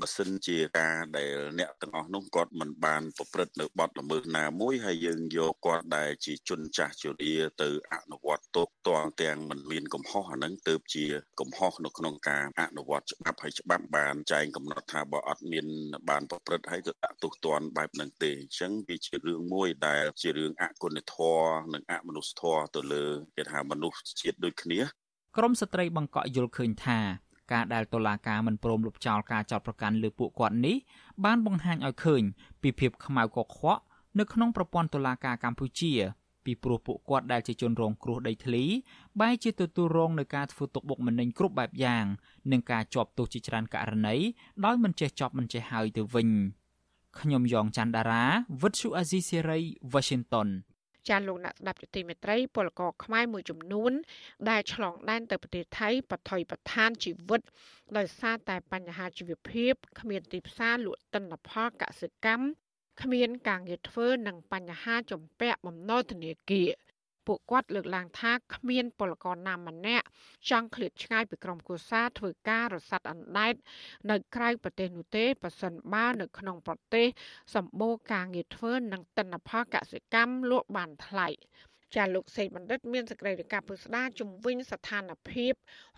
[0.00, 11.04] បើសិនជាការដែលអ្នកទាំងអស់នោះគាត់មិនបានប្រព្រឹត្តនៅបទល្មើសណាមួយហើយយើងយកគាត់ដែលជាជនចាស់ជរាទៅអនុវត្តទោសតងទាំងមិនមានកំហុសអានឹងទៅជា
[11.40, 15.66] កំហុសនៅក្នុងការអនុវត្តច្បាប់ហើយច្បាប់បានចែងកំណត់ថាបើអត់មាន
[16.08, 23.04] បានប្រព្រឹត្តហើយទៅដាក់ទោសទណ្ឌបែបហ្នឹងទេអញ្ចឹងវាជារឿងមួយដែលជារឿងអគុណធម៌និងអមនុស្សធម៌ទៅលើ
[23.36, 24.80] គេថាមនុស្សជាតិដូចគ្នា
[25.36, 27.00] ក្រមស្ត្រីបង្កក់យល់ឃើញថា
[27.52, 30.76] ការដែលតុលាការមិនព្រមលុបចោលការចោទប្រកាន់លើពួកគាត់នេះ
[31.24, 32.22] បានបង្ហាញឲ្យឃើញ
[32.62, 33.82] ពីភាពខ្មៅកខ្វក់
[34.18, 35.92] នៅក្នុងប្រព័ន្ធតុលាការកម្ពុជា
[36.44, 38.64] ពីព្រោះពួកគាត់ដែលជាជនរងគ្រោះដីធ្លី
[39.20, 42.04] បែរជាទទួលរងនឹងការធ្វើទុកបុកម្នេញគ្រប់បែបយ៉ាង
[42.52, 44.16] និងការជាប់ទោសជាច្រើនករណី
[44.64, 46.28] ដោយមិនចេះចប់មិនចេះហើយទៅវិញ
[47.20, 48.24] ខ្ញុំយ៉ងច័ន្ទដារា
[48.62, 49.58] វិទ្យុអាស៊ីសេរី
[49.92, 50.48] Washington
[51.08, 53.92] ចាលោកអ្នកស្ដាប់យុតិមេត្រីពលករខ្មែរមួយចំនួន
[54.50, 57.40] ដែលឆ្លងដែនទៅប្រទេសថៃបថុយប្រឋានជីវិត
[57.96, 62.44] ដោយសារតែបញ្ហាជីវភាពគ្មានទីផ្សារលក់ទិន្នផលកសិកម្ម
[63.02, 66.70] គ្មានការងារធ្វើនិងបញ្ហាជំពាក់បំណុលធនាគារ
[67.28, 70.06] ពួកគាត់លើកឡើងថាគ្មានពលករណាម្នាក់
[70.50, 73.54] ចង់ឃ្លាតឆ្ងាយពីក្រុមគូសាធ្វើការរស័តអណ្ដែត
[74.10, 77.06] នៅក្រៅប្រទេសនោះទេប៉ះសិនបើនៅក្នុងប្រទេស
[77.54, 81.28] សម្បូរការងារធ្វើនិងទិន្នផលកសិកម្មលក់បានថ្លៃ
[81.96, 85.52] ចាលោកសេកបណ្ឌិតមានសេចក្តីរាយការណ៍ពុស្ដាជំវិញស្ថានភាព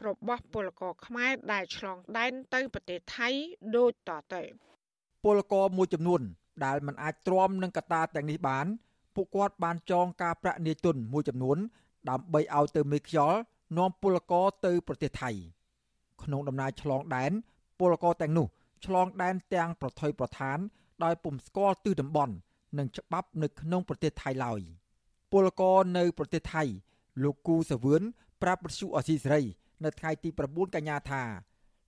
[0.07, 3.29] របស់ពលករខ្មែរដែលឆ្លងដែនទៅប្រទេសថៃ
[3.77, 4.43] ដូចតទៅ
[5.25, 6.21] ពលករមួយចំនួន
[6.65, 8.67] ដែលមិនអាចទ្រាំនឹងកត្តាទាំងនេះបាន
[9.15, 11.59] ពួកគាត់បានចងការប្រាក់នាយទុនមួយចំនួន
[12.11, 13.39] ដើម្បីឲ្យទៅមេខ្យល់
[13.79, 15.31] នាំពលករទៅប្រទេសថៃ
[16.23, 17.33] ក្នុងដំណើរឆ្លងដែន
[17.79, 18.47] ពលករទាំងនោះ
[18.87, 20.59] ឆ្លងដែនទាំងប្រថុយប្រឋាន
[21.05, 22.35] ដោយពុំស្គាល់ទិសតំបន់
[22.79, 24.61] និងច្បាប់នៅក្នុងប្រទេសថៃឡើយ
[25.33, 26.63] ពលករនៅប្រទេសថៃ
[27.23, 28.03] លោកគូសវឿន
[28.43, 29.43] ប្រាប់បទសុអសីសេរី
[29.85, 31.23] នៅថ្ងៃទី9កញ្ញាថា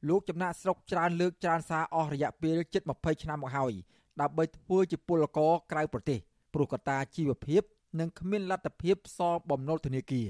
[0.09, 3.73] លោកចំណាក់ស្រុកច្រើនលើកច្រើនសារអស់រយៈពេលជិត20ឆ្នាំមកហើយ
[4.21, 6.19] ដើម្បីធ្វើជាពលករក្រៅប្រទេស
[6.55, 7.63] ព្រោះកត្តាជីវភាព
[8.01, 10.29] និងគ្មានលទ្ធភាពសងបំណុលធនាគារ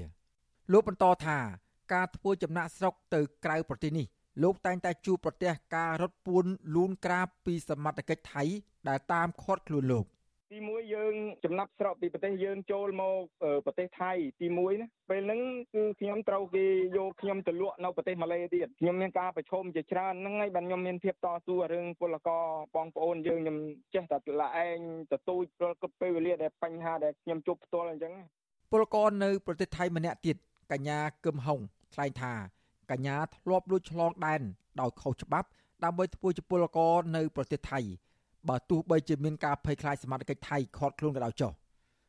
[0.71, 1.39] លោកបន្តថា
[1.93, 4.05] ការធ្វើចំណាក់ស្រុកទៅក្រៅប្រទេសនេះ
[4.43, 8.43] លោកតែងតែជួបប្រទះការរត់ពួនលូនក្រាបពីសមត្ថកិច្ចថៃ
[8.87, 10.05] ដែលតាមឃាត់ខ្លួនលោក
[10.53, 11.13] ទីមួយយើង
[11.43, 13.21] ចំណាប់ស្រុកពីប្រទេសយើងចូលមក
[13.65, 14.11] ប្រទេសថៃ
[14.41, 15.41] ទីមួយណាពេលហ្នឹង
[15.75, 16.65] គឺខ្ញុំត្រូវគេ
[16.97, 22.43] យកខ្ញុំទៅលក់នៅប្រទេសម៉ាឡេទៀតខ្ញុំមានការប្រឈមជាច្រើនហ្នឹងហើយបានខ្ញុំមានភាពតស៊ូរឿងពលករ
[22.75, 23.57] បងប្អូនយើងខ្ញុំ
[23.93, 24.79] ចេះតែละឯង
[25.11, 28.13] ទទូចព្រោះគិតពេលវេលាដែលបញ្ហាដែលខ្ញុំជួបផ្ទាល់អញ្ចឹង
[28.71, 30.37] ពលករនៅប្រទេសថៃម្នាក់ទៀត
[30.71, 31.59] កញ្ញាគឹមហុង
[31.93, 32.33] ថ្លែងថា
[32.91, 34.41] កញ្ញាធ្លាប់លួចឆ្លងដែន
[34.81, 35.47] ដោយខុសច្បាប់
[35.83, 37.81] ដើម្បីធ្វើជាពលករនៅប្រទេសថៃ
[38.49, 41.51] បើទោះបីជាមានការភ័យខ្លាចសមត្ថកិច្ចថៃខត់ខ្លួនក៏ដោយចុះ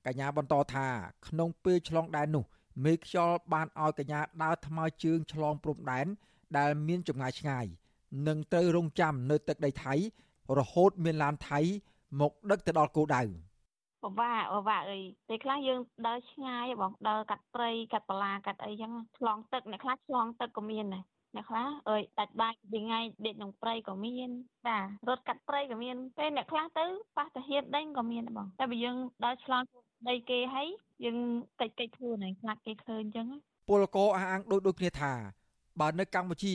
[0.06, 0.86] កញ្ញាបន្តថា
[1.28, 2.44] ក្នុងពេលឆ្លងដែននោះ
[2.84, 6.06] មេខ្យល់បានឲ្យកញ្ញាដើរថ្មើរជើងឆ្លងព្រំដែន
[6.58, 7.66] ដែលមានចម្ងាយឆ្ងាយ
[8.28, 9.94] និងត្រូវរងចាំនៅទឹកដីថៃ
[10.58, 11.60] រហូតមានឡានថៃ
[12.20, 13.22] មកដឹកទៅដល់គោលដៅ
[14.02, 24.30] ពិបាកពិបាកអីពេលខ្លះយើងដើរឆ្ងាយបងដើរកាត់ព្រៃកាត់បលាកាត់អីចឹងឆ្លងទឹកអ្នកខ្លះឆ្លងទឹកក៏មានដែរ អ្នកខ្លះអើយដាច់បាយពីថ្ងៃដេកក្នុងព្រៃក៏មាន
[24.66, 29.62] បាទរត់កាត់ព្រៃក៏មានពេលអ្នកខ្លះទៅប៉ះតាហ៊ានដេញក៏មានដែរបងតែបើយើងដើរឆ្លង
[30.08, 30.68] ដីគេហើយ
[31.04, 31.18] យើង
[31.60, 33.26] កិច្ចកិច្ចខ្លួនហើយខ្លាចគេឃើញអញ្ចឹង
[33.68, 35.12] ពលករអះអាងដូចដូចគ្នាថា
[35.80, 36.54] បើនៅកម្ពុជា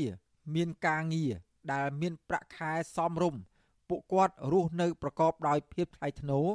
[0.56, 1.34] មានការងារ
[1.74, 3.42] ដែលមានប្រាក់ខែសមរម្យ
[3.90, 6.48] ពួកគាត់រស់នៅប្រកបដោយភាពថ្លៃថ្នូរ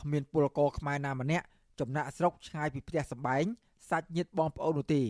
[0.00, 1.46] គ្មានពលករខ្មែរណាម្នាក់
[1.80, 3.44] ចំណាក់ស្រុកឆ្ងាយពីផ្ទះសម្បែង
[3.90, 5.02] សាច់ញាតិបងប្អូននោះទេ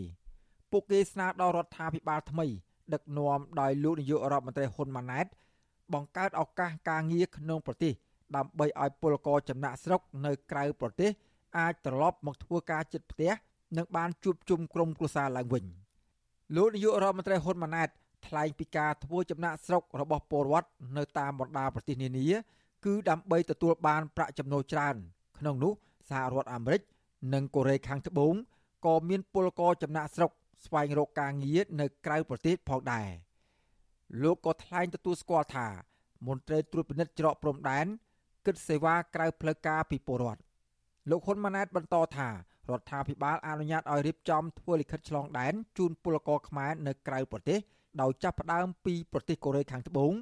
[0.71, 2.47] ពួកគេស្នើដល់រដ្ឋាភិបាលថ្មី
[2.93, 5.25] ដឹកនាំដោយលោកនាយករដ្ឋមន្ត្រីហ៊ុនម៉ាណែត
[5.93, 7.93] បង្កើតឱកាសការងារក្នុងប្រទេស
[8.35, 11.11] ដើម្បីឲ្យពលករចំណាក់ស្រុកនៅក្រៅប្រទេស
[11.57, 13.31] អាចត្រឡប់មកធ្វើការជិតផ្ទះ
[13.77, 15.65] និងបានជួបជុំក្រុមគ្រួសារឡើងវិញ
[16.55, 17.89] លោកនាយករដ្ឋមន្ត្រីហ៊ុនម៉ាណែត
[18.27, 22.27] ថ្លែងពីការធ្វើចំណាក់ស្រុករបស់ពលរដ្ឋនៅតាមបណ្ដាប្រទេសនានា
[22.85, 24.95] គឺដើម្បីទទួលបានប្រាក់ចំណូលច្រើន
[25.37, 25.73] ក្នុងនោះ
[26.09, 26.81] សហរដ្ឋអាមេរិក
[27.33, 28.33] និងកូរ៉េខាងត្បូង
[28.85, 30.31] ក៏មានពលករចំណាក់ស្រុក
[30.65, 33.09] ស្វែងរកការងារនៅក្រៅប្រទេសផងដែរ
[34.23, 35.67] លោកក៏ថ្លែងទទួលស្គាល់ថា
[36.27, 37.85] មន្ត្រីត្រួតពិនិត្យច្រកព្រំដែន
[38.45, 40.41] គិតសេវាក្រៅផ្លូវការពីពលរដ្ឋ
[41.09, 47.59] លោកហ៊ុនម៉ាណែតបន្តថារដ្ឋាភិបាលអនុញ្ញាតឲ្យរៀបចំធ្វើលិខិតឆ្លងដែនជូនពលករខ្មែរនៅក្រៅប្រទេស
[48.01, 50.13] ដោយចាប់ផ្ដើមពីប្រទេសកូរ៉េខាងត្បូង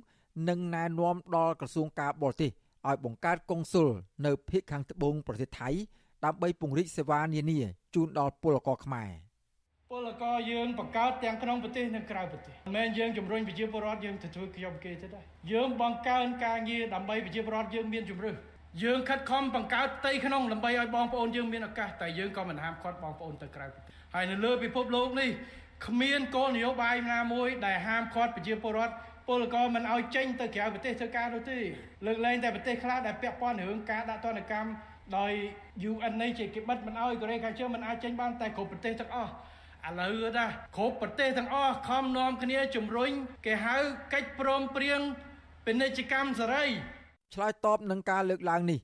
[0.49, 2.51] និងណែនាំដល់ក្រសួងការបរទេស
[2.87, 3.87] ឲ្យបង្កើតកុងស៊ុល
[4.25, 5.69] នៅភូមិខាងត្បូងប្រទេសថៃ
[6.25, 7.59] ដើម្បីពង្រីកសេវានានា
[7.95, 9.11] ជូនដល់ពលករខ្មែរ។
[9.91, 18.31] ពលករយើងបង្កើតទាំងក្នុងប្រទេសនិងក្រៅប្រទេសមិនមែនយើងជំរុញប្រជាពលរដ្ឋយើងទៅធ្វើខ្ញុំគេទេដែរយើងបង្កើនការងារដើម្បីប្រជាពលរដ្ឋយើងមានជំរឿ
[18.83, 25.29] យើងខិតខំបង្កើតផ្ទៃក្នុងដើម្បីឲ្យបងប្អូនយើងមានឱកាសតែយើងក៏មិនហាមឃាត់បងប្អូនទៅក្រៅប្រទេសហើយនៅលើពិភពលោកនេះ
[25.87, 28.93] គ្មានគោលនយោបាយណាមួយដែលហាមឃាត់ប្រជាពលរដ្ឋ
[29.27, 31.59] ពលករមិនឲ្យចេញទៅក្រៅប្រទេសធ្វើការនោះទេ
[32.05, 34.69] លើកលែងតែប្រទេសខ្លះដែលពាក់ព័ន្ធរឿងការដាក់ទណ្ឌកម្ម
[35.17, 35.33] ដោយ
[35.91, 39.31] UN នេះជាគេបិទមិនឲ្យកូរ៉េខាងជើងមិនអាចចេញបានតែគ្រប់ប្រទេសទាំងអស់
[39.87, 40.45] ឥឡូវណា
[40.77, 43.11] គ្រប់ប្រទេសទាំងអស់ខំនាំគ្នាជំរុញ
[43.45, 43.77] គេហៅ
[44.13, 44.99] កិច្ចព្រមព្រៀង
[45.65, 46.63] ពាណិជ្ជកម្មសេរី
[47.33, 48.79] ឆ្លើយតបនឹងការលើកឡើងនេះ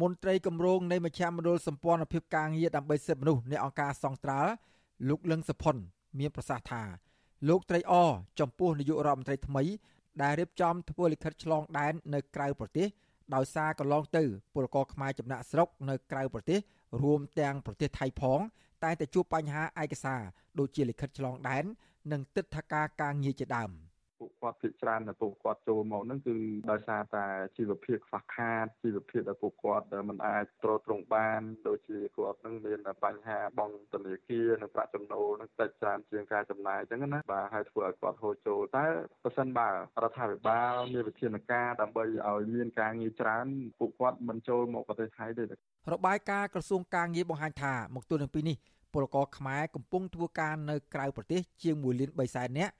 [0.00, 4.50] មន្ត្រីគម្រោងនៃមជ្ឈមណ្ឌលសម្ព័ន្ធភាពការងារដើម្បីសិទ្ធិមនុស្សនៃអង្គការសង្ត្រាល់
[5.08, 5.76] លោកលឹងសុផុន
[6.18, 6.82] មានប្រសាសន៍ថា
[7.48, 7.92] លោកត្រីអ
[8.40, 9.62] ចំពោះនាយករដ្ឋមន្ត្រីថ្មី
[10.22, 12.88] ដែលរៀបចំធ្វើលិខិតឆ្លងដែននៅក្រៅប្រទេស
[13.34, 14.22] ដោយសារកន្លងទៅ
[14.54, 16.58] ពលករខ្មែរចំណាក់ស្រុកនៅក្រៅប្រទេស
[17.02, 18.40] រួមទាំងប្រទេសថៃផង
[18.84, 20.22] តែតែជួបបញ្ហាឯកសារ
[20.58, 21.64] ដូចជាលិខិតឆ្លងដែន
[22.12, 23.72] និងទឹកថាការការងារជាដើម។
[24.20, 26.36] ពួកគាត់ភាគច្រើនដែលពួកគាត់ចូលមកហ្នឹងគឺ
[26.70, 38.86] ដោយសារតែជីវភាពខ្វះខាតជីវភាពដែលពួកគាត់មិនអាចទ្រទ្រង់បានដូចជាគាត់ហ្នឹងមានបញ្ហាបងធនាគារនិងប្រាក់ចំណូលហ្នឹងតិចច្រើនជាងការចំណាយអញ្ចឹងណាបាទហើយធ្វើឲ្យគាត់ហូរចូលតែ
[39.24, 39.74] ប្រសិនបើរ
[40.10, 43.46] ដ្ឋាភិបាលមានវិធានការដើម្បីឲ្យមានការងារច្រើន
[43.78, 45.44] ពួកគាត់មិនចូលមកប្រទេសថៃទេ
[45.92, 48.56] របាយការណ៍ក្រសួងការងារបង្ហាញថាមកទល់នឹងពេលនេះ
[48.92, 52.72] ពលករខ្មែរកំពុងធ្វើការនៅក្រៅប្រទេសជាង1លាន3សែននាក់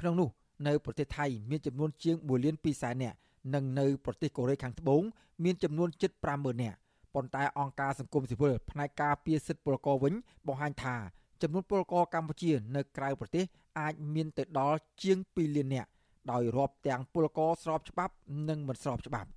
[0.00, 0.28] ក្នុងនោះ
[0.66, 3.16] នៅប្រទេសថៃមានចំនួនជាង1លាន2សែននាក់
[3.54, 5.02] និងនៅប្រទេសកូរ៉េខាងត្បូង
[5.44, 6.76] មានចំនួនជិត50000នាក់
[7.14, 10.14] ប៉ុន្តែអង្គការសង្គមស៊ីវិលផ្នែកការពារសិទ្ធិពលករវិញ
[10.46, 10.96] បង្ហាញថា
[11.42, 13.44] ចំនួនពលករកម្ពុជានៅក្រៅប្រទេស
[13.80, 15.88] អាចមានទៅដល់ជាង2លាននាក់
[16.30, 18.14] ដោយរាប់ទាំងពលករស្របច្បាប់
[18.48, 19.28] និងមិនស្របច្បាប់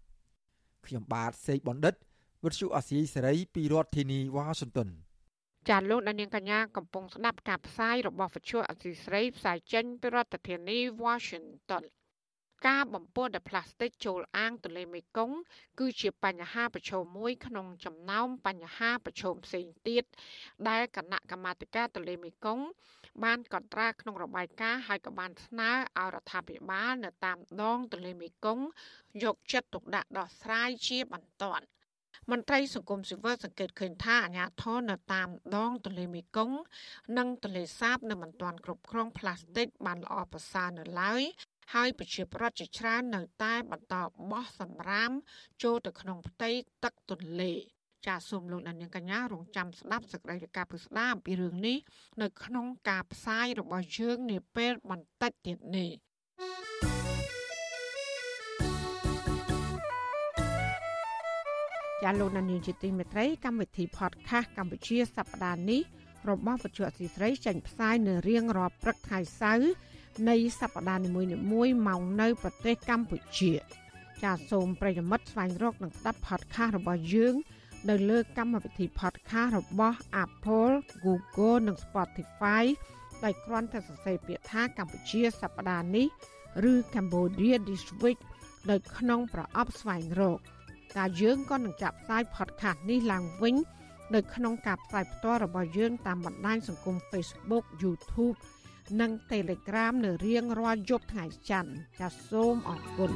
[0.86, 1.94] ខ្ញុំបាទសេកបណ្ឌិត
[2.46, 4.90] វិទ្យុអាស៊ីសេរីពីរដ្ឋធានីវ៉ាស៊ីនតោន
[5.70, 11.84] ចាលោកដានៀងកញ្ញាកំពុងស្ដាប់ការផ្សាយរបស់វិទ្យុអសីស្រីផ្សាយចេញពីរដ្ឋធានី Washington
[12.68, 15.38] ការបំពុលដោយផ្លាស្ទិកចូលអាងទន្លេមេគង្គ
[15.80, 20.04] គឺជាបញ្ហាប្រឈមមួយក្នុងចំណោមបញ្ហាប្រឈមផ្សេងទៀត
[20.70, 22.66] ដែលគណៈកម្មាធិការទន្លេមេគង្គ
[23.24, 28.66] បានកត់ត្រាក្នុងរបាយការណ៍ហើយក៏បានស្នើឲ្យរដ្ឋាភិបាលនៅតាមដងទន្លេមេគង្គ
[29.24, 31.66] យកចិត្តទុកដាក់ដោះស្រាយជាបន្ទាន់
[32.32, 36.58] មន្ត្រីសង្គមស៊ីវិលសង្កេតឃើញថាអាញាធរនៅតាមដងទន្លេមេគង្គ
[37.18, 41.22] និងទន្លេសាបនៅមិនទាន់គ្រប់គ្រងផ្លាស្ទិកបានល្អប្រសើរនៅឡើយ
[41.74, 43.96] ហើយប្រជាប្រដ្ឋជាច្រើននៅតែបន្ត
[44.32, 45.12] បោះសម្រាម
[45.64, 46.50] ចូលទៅក្នុងផ្ទៃ
[46.84, 47.54] ទឹកទន្លេ
[48.08, 51.78] ចាសសូមលោកអ្នកនាងកញ្ញារងចាំស្ដាប់សេចក្តីរាយការណ៍ពិស្ដារអំពីរឿងនេះ
[52.22, 55.92] នៅក្នុងការផ្សាយរបស់យើងនាពេលបន្តិចទៀតនេះ
[62.06, 65.82] ចាលោកនានីជាទីមេត្រីកម្មវិធី podcast កម្ពុជាសប្តាហ៍នេះ
[66.30, 69.72] របស់វិទ្យុអសីស្រីចេញផ្សាយនៅរៀងរាល់ព្រឹកថ្ងៃសៅរ៍
[70.30, 73.52] នៃសប្តាហ៍នីមួយៗមកនៅប្រទេសកម្ពុជា
[74.24, 77.36] ចាសសូមប្រិយមិត្តស្វែងរកនិងស្ដាប់ podcast របស់យើង
[77.90, 80.74] នៅលើកម្មវិធី podcast របស់ Apple,
[81.06, 82.64] Google និង Spotify
[83.24, 86.08] ដោយគ្រាន់តែសរសេរពាក្យថាកម្ពុជាសប្តាហ៍នេះ
[86.72, 88.20] ឬ Cambodia this week
[88.70, 90.40] ដោយក្នុងប្រអប់ស្វែងរក
[90.98, 93.56] តែយើងក៏នឹងចាប់ផ្សាយ podcast នេះឡើងវិញ
[94.16, 98.38] នៅក្នុងការផ្សាយផ្ទាល់របស់យើងតាមបណ្ដាញសង្គម Facebook, YouTube
[99.02, 103.12] និង Telegram នៅរៀងរាល់យប់ថ្ងៃច័ន្ទចាសសូមអរគុណ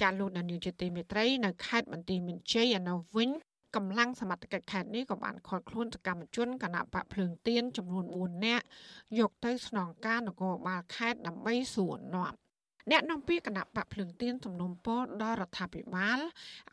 [0.00, 3.30] ចាលោកដានីលជាទីមេត្រីនៅខេត្តបន្ទាយមានជ័យឯនោះវិញ
[3.76, 8.64] កម្លាំងសមត្ថកិច្ចខេត្តនេះក៏បានឃាត់ខ្លួនសកម្មជនគណៈបកភ្លើងទៀនចំនួន4នាក់
[9.18, 12.32] យកទៅស្នងការនគរបាលខេត្តដើម្បីសួរនាំ
[12.90, 16.18] អ្នកនាំពាក្យគណៈបកភ្លើងទៀនសំណុំពរដល់រដ្ឋាភិបាល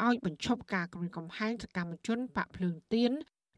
[0.05, 3.11] ឲ្យបញ្ឈប់ការគំរាមកំហែងសកម្មជនបកភ្លើងទៀន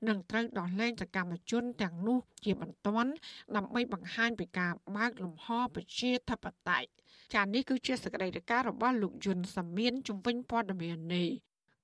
[0.08, 3.12] និងត្រូវដោះលែងសកម្មជនទាំងនោះជាបន្ទាន់
[3.56, 6.88] ដើម្បីបង្ហាញពីការបើកលំហប្រជាធិបតេយ្យ
[7.34, 11.30] ចា៎នេះគឺជាសកម្មភាពរបស់លោកយុនសាមៀនជំវិញព័ត៌មាននេះ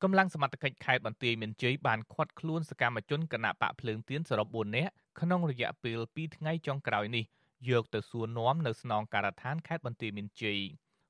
[0.05, 7.25] កម្លាំងសមត្ថកិច្ចខេត្តបន្ទាយមានជ័យបានឃាត់ខ្លួនសកម្មជនគណៈបកភ្លើងទៀនសរុប4នាក់ក្នុងរយៈពេល2ថ្ងៃចុងក្រោយនេះ
[7.69, 10.59] យកទៅសួរនាំនៅស្នងការដ្ឋានខេត្តបន្ទាយមានជ័យ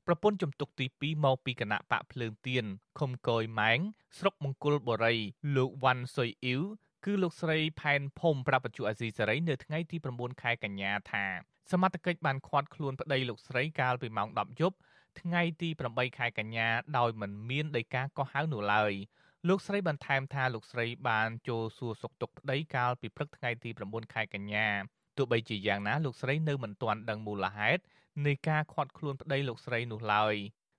[0.07, 2.65] ប្រពន្ធជំទុកទី2មកពីគណៈបកភ្លើងទៀន
[2.99, 3.79] ខុំកយម៉ែង
[4.17, 5.15] ស្រុកមង្គលបុរី
[5.55, 6.61] លោកវ៉ាន់សុយអ៊ីវ
[7.05, 11.25] គឺលោកស្រីផែនភូមិប្រាប់បច្ចុប្បន្នអាស៊ីសេរីនៅថ្ងៃទី9ខែកញ្ញាថា
[11.71, 14.77] សមត្ថកិច្ចបានឃាត់ខ្លួនប្តីលោកស្រីកាលពីម៉ោង10យប់
[15.21, 18.93] ថ្ងៃទី8ខែកញ្ញាដោយមិនមានដីកាកោះហៅនោះឡើយ
[19.47, 24.67] លោកស្រីបន្ថែមថាលោកស្រីបានចូលសួរសុខទុក្ខប្តីកាលពីព្រឹកថ្ងៃទី9ខែកញ្ញា
[25.17, 27.81] ទោះបីជាយ៉ាងណាលោកស្រីនៅមិនទាន់ដឹងមូលហេតុ
[28.25, 30.35] នៃការខាត់ខ្លួនប្តីលោកស្រីនោះឡើយ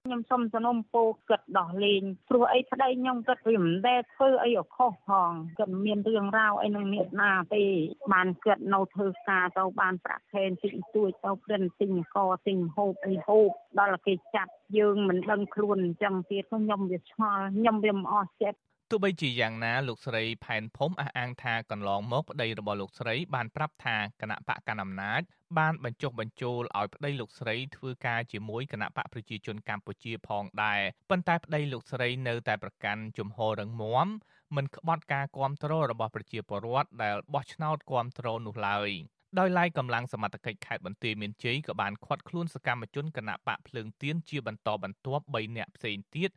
[0.06, 7.64] ខ្ញុំសុំសនំពោគិតដោះលែងព្រោះអីប្តីខ្ញុំគិតវាមិនដែលធ្វើអីអខុសផងគិតមានរឿងរ៉ាវអីនឹងអ្នកណាទេ
[8.12, 12.16] បានគិតនៅធ្វើការទៅបានប្រាក់ខែតិចតួចទៅព្រិនទិញក
[12.46, 13.48] ទិញហូបអីហូប
[13.80, 18.58] ដល់គេចាប់យើងមិនដឹងខ្លួនអញ្ចឹងទៀតខ្ញុំវាឆ្ងល់ខ្ញុំវាមិនអស់ចិត្ត
[18.90, 25.20] ទោះបីជាយ៉ាងណាលោកស្រីផែនភូមិអះអាងថាកន្លងមកប្តីរបស់លោកស្រីបានប្រាប់ថាគណៈបកកណ្ដាលអំណាច
[25.58, 34.08] បានបញ្ចុះបញ្ចូលឲ្យប្តីលោកស្រីធ្វើការជាមួយគណៈបកប្រជាជនកម្ពុជាផងដែរប៉ុន្តែប្តីលោកស្រីនៅតែប្រកាន់ជំហររឹងមាំ
[34.56, 38.90] មិនក្បត់ការគ្រប់គ្រងរបស់ប្រជាពលរដ្ឋដែលបោះឆ្នោតគ្រប់គ្រងនោះឡើយ
[39.38, 46.30] ដោយឡែកកម្លាំងសមត្ថកិច្ចខេត្តបន្ទាយមានជ័យក៏បានឃាត់ខ្លួនសកម្មជនគណៈបកភ្លើងទៀនជាបន្តបន្ទាប់3នាក់ផ្សេងទៀត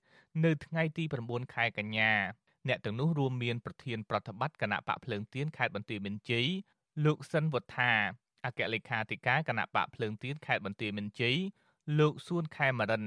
[0.46, 2.12] នៅថ្ងៃទី9ខែកញ្ញា
[2.68, 6.48] អ្នកទាំងនោះរួមមានប្រធានប្រតិបត្តិគណៈបកភ្លើងទៀនខេត្តបន្ទាយមានជ័យ
[7.06, 7.92] លោកសិនវុធា
[8.46, 11.38] អគ្គលេខាធិការគណៈបកភ្លើងទៀនខេត្តបន្ទាយមានជ័យ
[12.00, 13.04] លោកសួនខេមរិន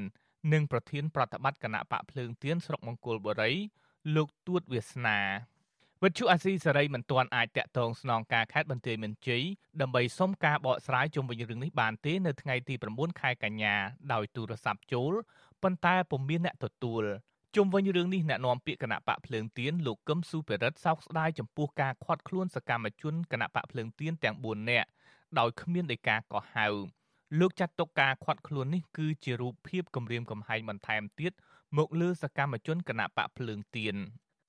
[0.52, 3.52] និងប្រធានប្រតិបត្តិគណៈបកភ្លើងទៀនស្រុកមង្គលបុរី
[4.14, 5.18] លោកទួតវាសនា
[6.04, 9.42] វិទ្យុអាស៊ីសេរីមិនទាន់អាចតាក់ទងស្នងការខេត្តបន្ទាយមានជ័យ
[9.80, 13.74] ដើម្បីសុំការបកស្រាយជុំវិញរឿងនេះបានទេនៅថ្ងៃទី9ខែកញ្ញា
[14.12, 15.12] ដោយទូរស័ព្ទចូល
[15.62, 17.04] ប៉ុន្តែពុំមានអ្នកទទួល
[17.56, 24.88] ជុំវិញរឿងនេះអ្នកនាំពាក្យគណៈបកភ្លើងទៀនលោកកឹមសុភិរិទ្ធសោកស្ដាយចំពោះការខាត់ខ្លួនសកម្មជនគណៈបកភ្លើងទៀនទាំង4នាក់
[25.38, 26.66] ដោយគ្មានដីកាកោះហៅ
[27.40, 31.32] លោកចាត់ទុកការខាត់ខ្លួននេះគឺជារូបភាពគម្រាមកំហែងបន្ថែមទៀត
[31.78, 33.96] មកលើសកម្មជនគណៈបកភ្លើងទៀន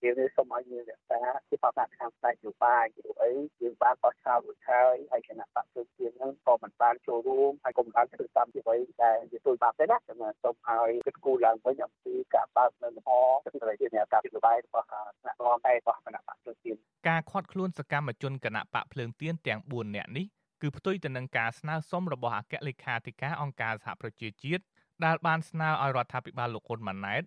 [0.04, 13.10] យើងសូមឲ្យយើងរក្សាជាបទកម្មផ្នែកនយោបាយព្រោះអីយើងបានបោះឆ្នោតរួចហើយហើយគណៈបកប្រជាជនហ្នឹងក៏មិនបានចូលរួមហើយក៏មិនបានធ្វើតាមជាអ្វីដែលជាទូបាប់ទេណាសូមសូមឲ្យគិតគូរឡើងវិញអំពីការបើកនៅលំហ
[13.46, 16.76] ទឹកត្រីជាអ្នកការនយោបាយរបស់គណៈរដ្ឋមន្ត្រីរបស់គណៈបកប្រជាជន
[17.10, 20.26] ការខាត់ខ្លួនសកម្មជនគណៈបកភ្លើងទៀនទាំង4នាក់នេះ
[20.62, 24.64] គឺផ្ទុយទៅនឹងការស្នើសុំរបស់អគ្គលេខាធិការអង្គការសហប្រជាជាតិ
[25.06, 27.24] ដែលបានស្នើឲ្យរដ្ឋាភិបាលលោកហ៊ុនម៉ាណែត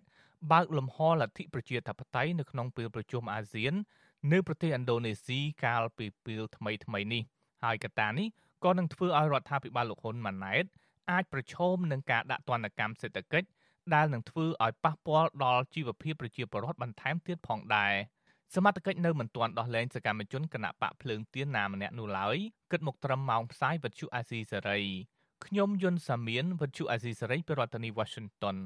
[0.51, 3.73] បើកលំហលទ្ធិប្រជាធិបតេយ្យនៅក្នុងពេលប្រជុំអាស៊ាន
[4.31, 7.23] នៅប្រទេសឥណ្ឌូនេស៊ីកាលពីពេលថ្មីថ្មីនេះ
[7.63, 8.27] ហហើយកត្តានេះ
[8.63, 10.65] ក៏នឹងធ្វើឲ្យរដ្ឋាភិបាលលោកហ៊ុនម៉ាណែត
[11.11, 13.47] អាចប្រឈមនឹងការដាក់ទណ្ឌកម្មសេដ្ឋកិច្ច
[13.93, 17.93] ដែលនឹងធ្វើឲ្យប៉ះពាល់ដល់ជីវភាពប្រជាពលរដ្ឋបន្ថែមទៀតផងដែរ
[18.55, 22.37] សមត្ថកិច្ចនៅមិនទាន់ដោះលែងសកម្មជនគណៈបកភ្លើងទៀនណាម្នាក់នោះឡើយ
[22.71, 24.81] គិតមកត្រឹមម៉ោងផ្សាយវិទ្យុអាស៊ីសេរី
[25.45, 28.57] ខ្ញុំយុនសាមៀនវិទ្យុអាស៊ីសេរីពីរដ្ឋធានី Washington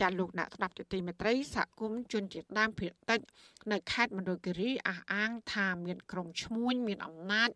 [0.00, 3.20] ចាលោកអ្នកស្ដាប់ទទីមេត្រីសហគមន៍ជនជាតិដើមភាគតិច
[3.72, 7.50] នៅខេត្តមណ្ឌលគិរីអះអាងថាមានក្រុមឈ្មួញមានអំណាច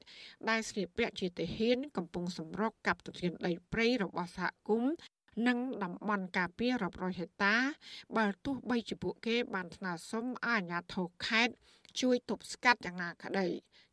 [0.49, 4.93] ដែលស្លៀកពាក់ជាទាហាន កំពុងសម្រុកកັບទធានដីព្រៃរបស់សហគមន៍
[5.47, 7.57] និងតំបន់ការពាររាប់រយហិកតា
[8.17, 11.55] បើទោះបីជាពួកគេបានស្នើសុំឲ្យអាជ្ញាធរខេត្ត
[12.01, 13.47] ជួយទប់ស្កាត់យ៉ាងណាក្តី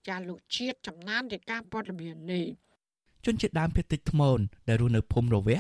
[0.07, 2.45] ចាលោកជាតិចំណានរាជការព័ត៌មាននេះ
[3.25, 5.59] ជនជាតិដើមភាគតិចថ្មូនដែលរស់នៅភូមិរវៈ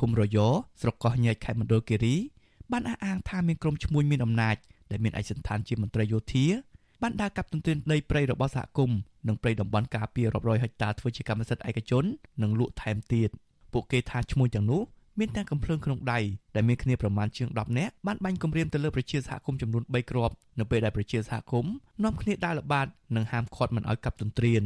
[0.00, 0.38] ឃុំរយ
[0.80, 2.16] ស្រុកកោះញែកខេត្តមណ្ឌលគិរី
[2.72, 4.56] បានអះអាងថាមានក្រុមឈ្មួញមានអំណាច
[4.90, 6.46] ដែលមានឯកសណ្ឋានជាមន្ត្រីយោធា
[7.02, 12.04] បានដើរកាប់ទន្ទ្រានដីព្រៃរបស់សហគមន៍និងព្រៃតំបន់ការពាររាប់រយហិកតាធ្វើជាកម្មសិទ្ធិឯកជន
[12.42, 13.30] និងលក់ថែមទៀត
[13.72, 14.82] ពួកគេថាឈ្មួញទាំងនោះ
[15.18, 16.20] មានទាំងកំភ្លើងក្នុងដៃ
[16.54, 21.72] ដែលមានគ្នាប្រមាណជាង10នាក់បានបាញ់គំរាមទៅលើប្រជាសហគមន៍ចំនួន3គ្រាប់នៅពេលដែលប្រជាសហគមន៍
[22.04, 22.86] នាំគ្នាដើរល្បាត
[23.16, 24.62] និងហាមឃាត់មិនឲ្យកាប់ទន្ទ្រាន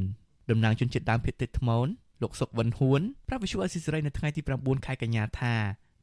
[0.50, 1.86] តំណាងជនជាតិដើមភាគតិចថ្មូន
[2.22, 5.54] លោកសុកវិនហួនប្រាប់វិសុអសិសរីនៅថ្ងៃទី9ខែកញ្ញាថា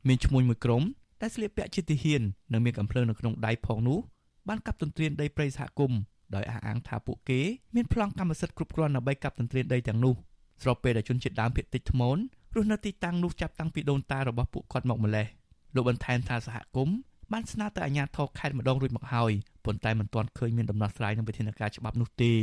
[0.08, 0.84] មានឈ្មោះមួយក្រុម
[1.22, 2.22] ដែលស្លៀកពាក់ជាទាហាន
[2.54, 4.00] និងមានកំភ្លើងនៅក្នុងដៃផងនោះ
[4.48, 6.00] បានកាប់ទន្ទ្រានដីព្រៃសហគមន៍
[6.36, 7.42] ដោយអះអាងថាពួកគេ
[7.76, 10.16] មានប្លង់កម្មសិទ្ធិគ្រប់គ្រាន់ដើម្បីកាប់ទន្ទ្រានដីទាំងនោះ
[10.64, 12.18] ស្របពេលដែលជនជាតិដើមភាគតិចថ្មូន
[12.56, 15.28] រស់នៅទីតាំងនោះចាប់តាំងពីដូនតារបស់ពួកគាត់មកម្លេះ
[15.76, 16.98] លោកបន្ថែមថាសហគមន៍
[17.32, 19.32] បានស្នើទៅអាជ្ញាធរខេត្តម្ដងរួចមកហើយ
[19.66, 22.34] ប៉ុន្តែមិនទាន់ឃើញមានដំណោះស្រាយនឹងវិធានការច្បាប់នោះទេ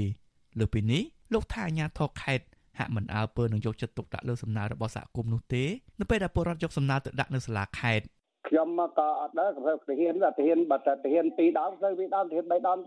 [0.58, 1.02] លើពីនេះ
[1.32, 2.44] លោកថាអាជ្ញាធរខេត្ត
[2.78, 5.64] ហាក់មិនអើពើនឹងយកចិត្តទុកដាក់លើសំណើរបស់សហគមន៍នោះទេ
[6.00, 8.06] នៅពេលដែលពលរដ្ឋយកសំណើទៅដាក់នៅសាលាខេត្ត
[8.48, 12.78] ខ្ញុំក៏អត់ដែរកំភ្លើងទាហានវាទាហានបើតែទាហាន2ដងទៅវាដងទាហាន3ដង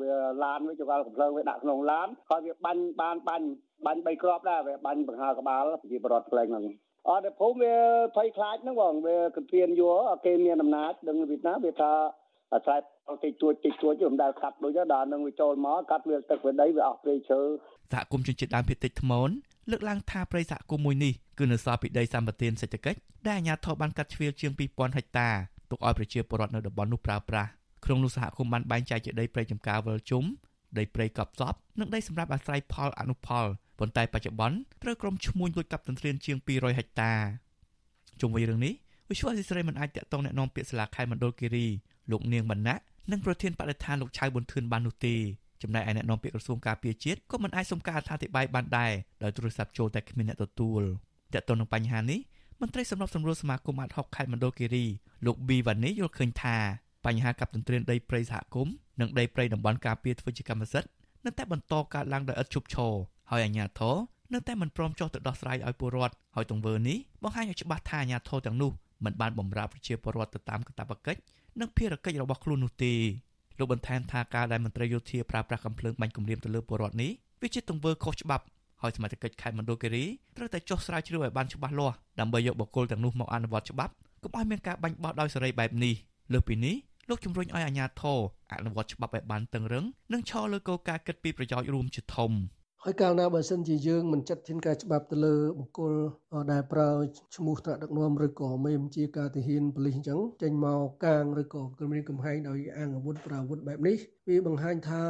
[0.00, 3.46] វាឡានវាចង្កល់កំភ្លើងវាដាក់ក្នុងឡានហើយវាបាញ់បានបាញ់
[3.86, 6.64] បាញ់3គ្រាប់ដែរវាបាញ់បង្ហើក្បាលប្រជាពលរដ្ឋខ្លែងហ្នឹង
[7.08, 7.74] អត់តែភូមិវា
[8.16, 11.92] ភ័យខ្លាចហ្នឹងបងវាគន្ធានយួរគេមានអំណាចដឹងវៀតណាមវាថា
[12.53, 12.79] អាស្រ័យ
[13.23, 17.39] តិចតួចតិចតួចមិនដែលកាត់ដូចដល់នឹងវាចូលមកកាត់វាទឹកវាដីវាអស់ព្រៃឈើ
[17.93, 19.29] សហគមន៍ជនជាតិដើមភាគតិចថ្មូន
[19.71, 25.29] លើកឡើងថាព្រៃសហគមន៍មួយនេះគឺនៅសល់ពីដីសម្បត្តិសេដ្ឋកិច្ចដែលអាជ្ញាធរបានកាត់ជ្រៀលជាង2000ហិកតា
[25.71, 27.49] ទុកឲ្យប្រជាពលរដ្ឋនៅតំបន់នោះប្រើប្រាស់
[27.85, 30.23] ក្នុងនោះសហគមន៍បានបែងចែកជាដីព្រៃចម្ការវិលជុំ
[30.77, 33.45] ដីព្រៃកប់សពនិងដីសម្រាប់អាស្រ័យផលអនុផល
[33.79, 37.11] ប៉ុន្តែបច្ចុប្បន្នត្រូវក្រុមឈ្មួញលួចកាប់ទន្ទ្រានជាង200ហិកតា
[38.21, 38.73] ជុំវិញរឿងនេះ
[39.09, 41.67] វិសុវអសិសរីមិនអាចតាក់ទងแนะនាំពាក្យសាលាខេត្តមណ្ឌលគិរី
[42.10, 42.78] លោកនាងបណ្ណៈ
[43.10, 45.14] និងប្រធានបដិឋានលោកឆៅប៊ុនធឿនបាននោះទេ
[45.62, 50.82] ចំណែកឯអ្នកនាំពាក្យក្រសួងការពារជាតិក៏មិនអាចសុំការអធិប្បាយបានដែរដោយទូរស័ព្ទចូលតែគ្មានអ្នកទទួល
[51.34, 52.20] តើតើនឹងបញ្ហានេះ
[52.60, 54.86] មន្ត្រីសម្របសម្រួលសមាគមអាត់ហុកខេត្តមណ្ឌលគិរី
[55.26, 56.56] លោកប៊ីវ៉ានីយល់ឃើញថា
[57.06, 60.88] បញ្ហាកັບទន្ទ្រានដីព្រៃសហគមន៍និងដីព្រៃតំបន់ការពារធ្វើជាកម្មសិទ្ធិ
[61.24, 62.92] នៅតែបន្តកើតឡើងដោយឥតឈប់ឈរ
[63.30, 63.96] ហើយអាជ្ញាធរ
[64.32, 68.72] នៅតែមិនព្រមចុះទៅដោះស្រាយឲ្យពលរដ្ឋហើយទង្វើនេះបង្ហាញឲ្យច្បាស់ថាអាជ្ញាធរទាំងនោះ
[69.04, 71.20] មិនបានបម្រើប្រជាពលរដ្ឋទៅតាមកាតព្វកិច្ច
[71.60, 72.92] និងភារកិច្ចរបស់ខ្លួននោះទេ
[73.58, 77.10] លោកបន្ថែមថាការដែលមន្ត្រីយោធាប្រើប្រាស់កំភ្លើងបាញ់គំរាមទៅលើពលរដ្ឋនេះ
[77.42, 78.44] វាជាទង្វើខុសច្បាប់
[78.82, 80.04] ហើយសមាជិកខេត្តមណ្ឌលគិរី
[80.36, 85.94] ត្រូវតែចុះស្រាវជ្រាវឲ្យបានច្បាស់លាស់ដើម្បីយកបុគ្គលទាំងនោះមកអនុវត្តច្បាប់កុំឲ្យមានការបាញ់បោះដោយសេរីបែបនេះ
[86.32, 86.74] លើសពីនេះ
[87.08, 88.18] លោកជំរុញឲ្យអាជ្ញាធរ
[88.52, 92.32] អនុវត្តច្បាប់ឲ្យបានតឹងរឹងនិងឈរលើគោលការណ៍គិតពីប្រយោជន៍រួមជាធំ។
[92.86, 95.94] ហើយកាលណាបើសិនជាយើងមិនចាត់ធានការច្បាប់ទៅលើបុគ្គល
[96.52, 96.90] ដែលប្រើ
[97.36, 103.96] ឈ្មោះថ្នាក់ដឹកនាំឬក៏មេបញ្ជាការទាហានប៉ូលីសអញ្ចឹងចេញមកកាងឬក៏គម្រាមកំហែងដោយអាងអាវុធប្រើអាវុធបែបនេះ
[104.28, 105.02] វាបង្ហាញថា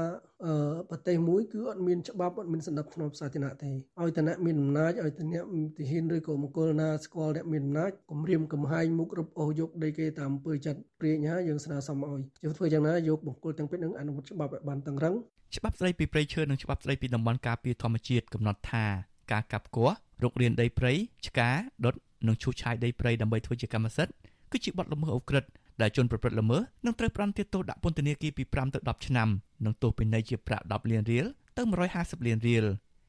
[0.90, 5.44] ប្រទេសមួយគឺអត់មានច្បាប់អត់មានសន្តិភាពសាធារណៈទេឲ្យតអ្នកមានអំណាចឲ្យតអ្នក
[5.78, 15.14] ទាហានឬក៏មង្គលណាស្គាល់អ្នកមានអំណាចគម្រាមកំហែងមុខរឹបអូសយកដីគេតាមអំពើចិត្តព្រាញណាយើងស្នើសុំឲ្យយើងធ្វើយ៉ាងណាយកបុគ្គលទាំងពីរនឹងអនុវត្តច្បាប់ឲ្យបានតឹងរឹង
[15.56, 18.84] ច្បាប់ស្តីពីព្រៃឈើនិងច្បាប់ស្តីពីតំបន់ការពារធម្មជាតិកំណត់ថា
[19.32, 20.92] ការកាប់គាស់រុករានដីព្រៃ
[21.26, 21.50] ឆ្កា
[21.84, 21.94] ដុត
[22.26, 24.14] និងឈូសឆាយដីព្រៃដើម្បីធ្វើជាកម្មសិទ្ធិ
[24.50, 25.48] គឺជាបទល្មើសអូក្រិដ្ឋ
[25.82, 29.28] ដែលជនប្រព្រឹត្តល្មើសនឹងត្រូវប្រន្ទាទោសដាក់ពន្ធនាគារពី5ទៅ10ឆ្នាំ
[29.64, 31.26] និងទោសពិន័យជាប្រាក់10លានរៀល
[31.56, 31.62] ទៅ
[31.94, 32.64] 150លានរៀល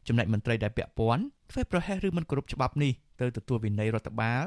[0.07, 4.43] ចំណែកមន្ត្រីដែលពាក់ព័ន្ធធ្វើប្រហែសឬមិនគោរពច្បាប់នេះទៅទទួលវិន័យរដ្ឋបាល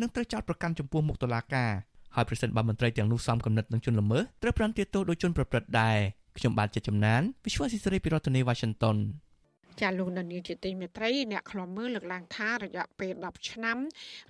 [0.00, 1.70] និងត្រូវចោទប្រកាន់ចំពោះមុខតុលាការ
[2.16, 5.98] ហើយប្រសិនបើមន្ត្រីទាំងនោះសំគំនិតនឹងជនល្មើសត្រូវប្រន្ទាទោសដោយជនប្រព្រឹត្តដែរ
[6.36, 8.98] ខ្ញុំបាទជាចំណាន Visual Society ពីរដ្ឋធានី Washington
[9.80, 13.78] ចាលោកនានីជាទីមេត្រីអ្នកខ្លំមើលលើកឡើងថារយៈពេល10ឆ្នាំ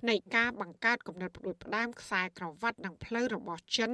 [0.09, 3.91] នៃការបង្កើតគំនិតផ្ដួចផ្ដើមខ្សែក្រវ៉ាត់និងផ្លូវរបស់ចិន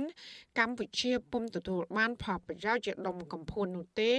[0.60, 4.12] កម្ពុជាពុំទទួលបានផលប្រយោជន៍ជាដុំកំភួននោះទេ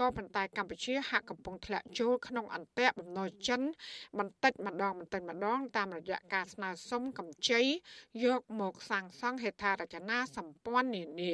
[0.00, 3.60] ក៏ប៉ុន្តែកម្ពុជាហាក់កំពុងធ្លាក់ចូលក្នុងអន្ទាក់បំណុលចិន
[4.18, 7.60] បន្តិចម្ដងបន្តិចម្ដង តាមរយៈការស្នើសុំកម្ចី
[8.24, 11.32] យកមកសាងសង់ហេដ្ឋារចនាសម្ព័ន្ធនានា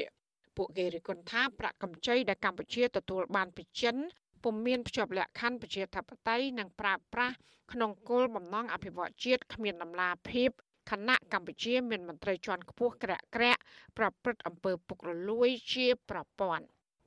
[0.58, 3.96] ពួកគេរិះគន់ថាប្រាក់កម្ចីដែលកម្ពុជាទទួលបានពីចិន
[4.44, 7.34] ពុំមានភ្ជាប់លក្ខខណ្ឌប្រជាធិបតេយ្យនិងប្រើប្រាស់
[7.72, 10.50] ក្នុងគោលបំណងអភិវឌ្ឍជាតិគ្មានដំណាភាព
[10.90, 13.60] គណៈកម្ពុជាមានមន្ត្រីជាន់ខ្ពស់ក្រាក់ក្រាក់
[13.98, 16.64] ប្រព្រឹត្តអំពើពុករលួយជាប្រព័ន្ធ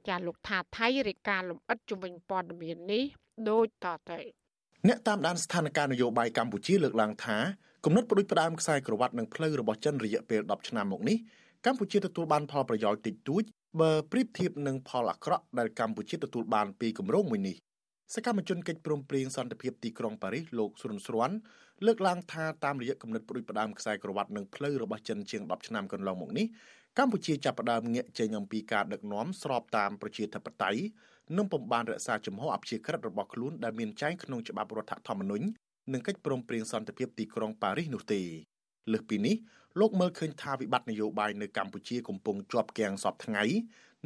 [0.07, 3.03] ចាលោកថាថៃរាយការណ៍លំអិតជំវិញព័ត៌មាននេះ
[3.49, 4.19] ដូចតទៅ
[4.87, 7.37] អ្នកតាមដានស្ថានភាពនយោបាយកម្ពុជាលើកឡើងថា
[7.85, 11.17] គំនិតផ្ដួចផ្ដើមខ្សែក្រវ៉ាត់និងផ្លូវរបស់ចិនរយៈពេល10ឆ្នាំមកនេះ
[11.65, 13.43] កម្ពុជាទទួលបានផលប្រយោជន៍តិចតួច
[13.81, 17.55] បើប្រៀបធៀបនឹងផលអាក្រក់ដែលកម្ពុជាទទួលបានពីគម្រោងមួយនេះ
[18.13, 21.35] សកម្មជនកិច្ចព្រមព្រៀងសន្តិភាពទីក្រុងប៉ារីសលោកស៊ុនស្រាន់
[21.85, 26.45] លើកឡើងថាតាមរយៈគំនិតប្រួយផ្ដាំខ្សែក្រវ៉ាត់និងផ្លូវរបស់ចិនជាង10ឆ្នាំកន្លងមកនេះ
[26.97, 30.81] កម្ពុជាចាប់ផ្ដើមងាកចេញអំពីការដឹកនាំស្របតាមប្រជាធិបតេយ្យ
[31.37, 35.45] និងពំបានរក្សាជំហរអព្យាក្រឹតរបស់ខ្លួនដែលមានចែងក្នុងច្បាប់រដ្ឋធម្មនុញ្ញ
[35.93, 38.21] និងកិច្ចព្រមព្រៀងសន្តិភាពទីក្រុងប៉ារីសនោះទេ
[38.91, 39.35] លើសពីនេះ
[39.79, 43.43] លោកមើលឃើញថាវិបត្តិនយោបាយនៅកម្ពុជាកំពុងជាប់គាំងសពថ្ងៃ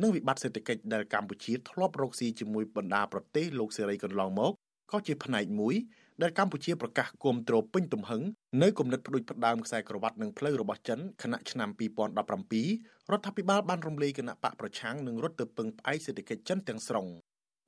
[0.01, 4.53] និងវិបត្តិសេដ្ឋកិច្ចដែលកម្ពុជាធ្លាប់រកស៊ីជាមួយបណ្ដាប្រទេសលោកសេរីកន្លងមក
[4.91, 5.75] ក៏ជាផ្នែកមួយ
[6.21, 8.21] ដែលកម្ពុជាប្រកាសគាំទ្រពេញទំហឹង
[8.61, 17.07] នៅគំនិតផ្ដួចផ្ដើមខ្សែក្រវ៉ាត់និងផ្លូវរបស់ចិនខណៈឆ្នាំ2017រដ្ឋាភិបាលបានរំលាយគណៈបកប្រឆាំងនិងរត់ទៅពឹងផ្អែកសេដ្ឋកិច្ចចិនទាំងស្រុង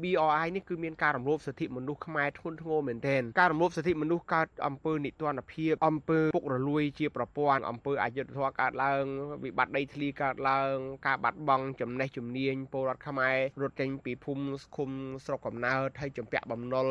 [0.07, 9.03] BRI នេះគឺមានការរំលោភសិទ្ធិមនុស្សខ្មែរធ្ងន់ធ្ងរមែនទែនការរំលោភសិទ្ធិមនុស្សកើតអំពើនិទានភាពអំពើពុករលួយជាប្រព័ន្ធអំពើអយុត្តិធម៌កើតឡើង
[9.43, 10.75] វិបត្តិដីធ្លីកើតឡើង
[11.07, 14.43] ការបាត់បង់ចំណេះជំនាញពលរដ្ឋខ្មែររត់ចេញពីភូមិ
[14.75, 14.89] ឃុំ
[15.25, 16.87] ស្រុកកំណើតហើយចម្ពាក់បំណុល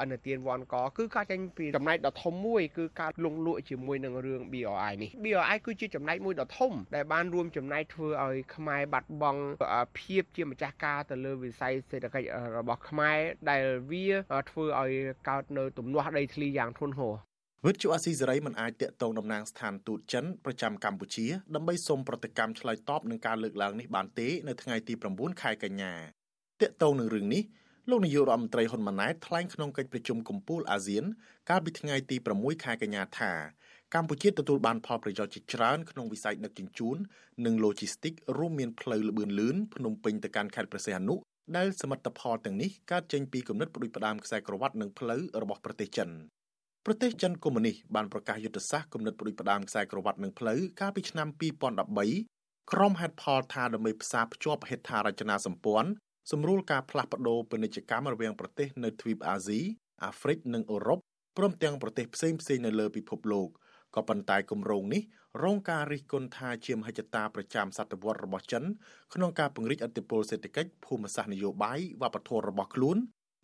[0.00, 9.42] អនុទានវ៉ាន់កគឺការចេញពីចំណែកដ៏ធំមួយគឺការលងលក់ជាមួយនឹងរឿង BRI នេះ BRI គឺជាចំណែកមួយដ៏ធំដែលបានរួមចំណែកធ្វើឲ្យខ្មែរបាត់បង់
[9.98, 13.18] ភាពជាម្ចាស់ការទៅលើវិស័យសេដ្ឋកិច្ចរបស់ខ្មែរ
[13.50, 14.06] ដែលវា
[14.50, 14.92] ធ្វើឲ្យ
[15.28, 17.14] កើតនៅទំនាស់ដីធ្លីយ៉ាងធ្ងន់ធ្ងរ
[17.66, 25.92] វិទ្យុអាស៊ីសេរីមិនអាចតាក់ទងតំណាងស្ថានទូតចិនប្រចាំកម្ពុជាដើម្បីសូមប្រតិកម្មឆ្លើយតបនឹងការលើកឡើងនេះបានទេនៅថ្ងៃទី9ខែកញ្ញា
[26.60, 27.42] តាក់ទងនឹងរឿងនេះ
[27.90, 31.04] លោកនាយករដ្ឋមន្ត្រីហ៊ុនម៉ាណែតថ្លែងក្នុងកិច្ចប្រជុំកំពូលអាស៊ាន
[31.50, 33.32] កាលពីថ្ងៃទី6ខែកញ្ញាថា
[33.94, 36.96] កម្ពុជាទទួលបានផលប្រយោជន៍ជាច្រើនក្នុងវិស័យដឹកជញ្ជូន
[37.44, 41.14] និង Logistics រួមមានផ្លូវលបឿនលឿនភ្នំពេញទៅកាន់ខេត្តព្រះសីហនុ
[41.56, 46.08] ដែលសមិទ្ធផលទាំងនេះកើតចេញពីគំនិតផ្ដួចផ្ដើមខ្សែក្រវ៉ាត់និងផ្លូវរបស់ប្រទេសចិន
[46.86, 51.28] ប្រទេសចិនកុម្មុយនីសបានប្រកាសយុទ្ធសាស្ត្រគំនិតផ្ដួចផ្ដើមខ្សែក្រវ៉ាត់និងផ្លូវកាលពីឆ្នាំ
[52.00, 55.90] 2013ក្រុមហេតុផលថាដើម្បីផ្សារភ្ជាប់ហេដ្ឋារចនាសម្ព័ន្ធ
[56.30, 59.60] សម្រួលការផ្លាស់ប្ដូរពាណិជ្ជកម្មរវាងប្រទេសនៅទ្វីបអាស៊ី
[60.04, 60.98] អាហ្វ្រិកនិងអឺរ៉ុប
[61.36, 63.48] ព្រមទាំងប្រទេសផ្សេងៗនៅលើពិភពលោក
[63.96, 65.02] ក៏ប៉ុន្តែគម្រោងនេះ
[65.44, 68.64] រងការរិះគន់ថាជាមហិច្ឆតាប្រចាំសតវត្សរបស់ចិន
[69.14, 72.96] ក្នុងការពង្រីកអធិបតេយ្យសេដ្ឋកិច្ចភូមិសាស្ត្រនយោបាយវប្បធម៌របស់ខ្លួន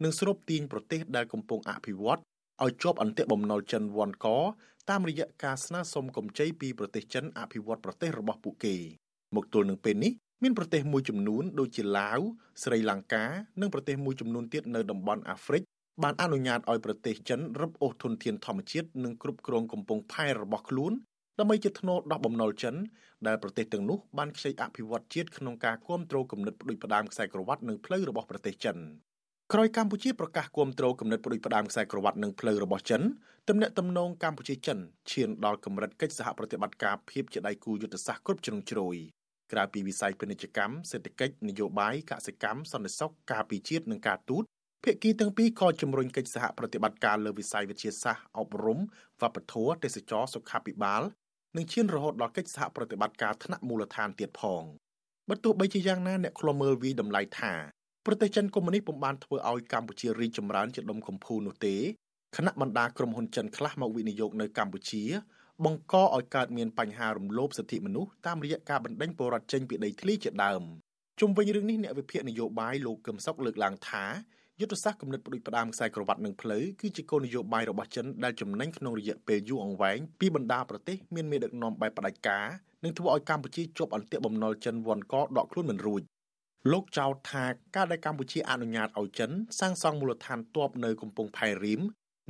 [0.02, 2.20] និងស្រូបទាញប្រទេសដែលកំពុងអភិវឌ្ឍ
[2.64, 4.26] ឲ្យជាប់អន្ទាក់បំណុលចិនវ៉ាន់ក
[4.90, 8.76] តាមរយៈការស្នើសុំកម្ចីពីប្រទេសចិនអភិវឌ្ឍប្រទេសរបស់ពួកគេ
[9.34, 12.20] មកទល់នឹងពេលនេះមានប្រទេសមួយចំនួនដូចជាឡាវ
[12.62, 13.24] ស្រីលង្កា
[13.60, 15.62] និងប្រទេសមួយចំនួនទៀតនៅតំបន់អាហ្វ្រិក
[16.02, 20.92] បានអនុញ្ញាតឲ្យប្រទេសចិនរឹបអូសធនធានធម្មជាតិនិងគ្រប់គ្រងកំពង់ផែរបស់ខ្លួន
[21.38, 22.74] ដើម្បីជាធ្នូដោះបំណុលចិន
[23.26, 28.76] ដែលប្រទេសទាំងនោះបានខ្ចីអភិវឌ្ឍជាតិក្នុងការគ្រប់គ្រងគំនិតផ្ដួចផ្ដើមខ្សែក្រវ៉ាត់និងផ្លូវរបស់ប្រទេសចិន
[29.52, 33.02] ក្រោយកម្ពុជាប្រកាសគ្រប់គ្រងគំនិតផ្ដួចផ្ដើមខ្សែក្រវ៉ាត់និងផ្លូវរបស់ចិន
[33.48, 34.78] ទំនាក់ទំនងកម្ពុជាចិន
[35.12, 38.96] ឈានដល់កម្រិតកិច្ចសហប្រតិបត្តិការភាពជាដៃគូយុទ្ធសាស្ត្រគ្រប់ជ្រុងជ្រោយ
[39.52, 44.44] ក្រៅពីវិស័យពាណិជ្ជកម្មសេដ្ឋកិច្ចនយោបាយកសិកម្មសន្តិសុខការពីជាតិនិងការទូត
[44.84, 48.78] ភាគីទាំងពីរក៏ជំរុញកិច្ចសហប្រតិបត្តិការលើវិស័យវិទ្យាសាស្ត្រអប់រំ
[49.20, 51.02] វប្បធម៌ទេសចរសុខាភិបាល
[51.56, 54.62] និងឈានរហូតដល់កិច្ចសហប្រតិបត្តិការថ្នាក់មូលដ្ឋានទៀតផង
[55.28, 57.52] បើទោះបីជាយ៉ាងណាអ្នកខ្លមើលវិតម្លៃថា
[58.06, 61.76] ប្រទេសចិនកុម្មុយនីសពុំបានធ្វើឲ្យកម្ពុជារីកចម្រើនជាដុំកំភួននោះទេ
[62.36, 65.02] គណៈបណ្ដាក្រុមហ៊ុនចិនខ្លះមកវិនិយោគនៅកម្ពុជា
[65.64, 70.62] បង្កឲ្យកើតមានបញ្ហារំលោភសិទ្ធិមនុស្សតាមរយៈការបណ្ដេញពលរដ្ឋចេញពីដីធ្លីជាដើម
[71.20, 74.04] ជុំវិញរឿងនេះអ្នកវិភាគនយោបាយលោកកឹមសុខលើកឡើងថា
[74.60, 82.46] យុទ្ធសាស្ត្រគំនិតផ្ដួចផ្ដើមខ្សែក្រវ៉ាត់និងផ្លូវគឺជាគោលនយោបាយរបស់ចិនដែលចំណេញក្នុងរយៈពេលយូរអង្វែងពីបណ្ដាប្រទេសមានមេដឹកនាំបែបផ្ដាច់ការ
[82.84, 86.02] និងធ្វើឲ្យកម្ពុជាជាប់អន្ទាក់បំណុលចិនវ៉ាន់កដកខ្លួនមិនរួច
[86.72, 87.44] លោកចោទថា
[87.76, 89.30] ការដែលកម្ពុជាអនុញ្ញាតឲ្យចិន
[89.60, 91.80] សាងសង់មូលដ្ឋានទ័ពនៅកំពង់ផែរៀម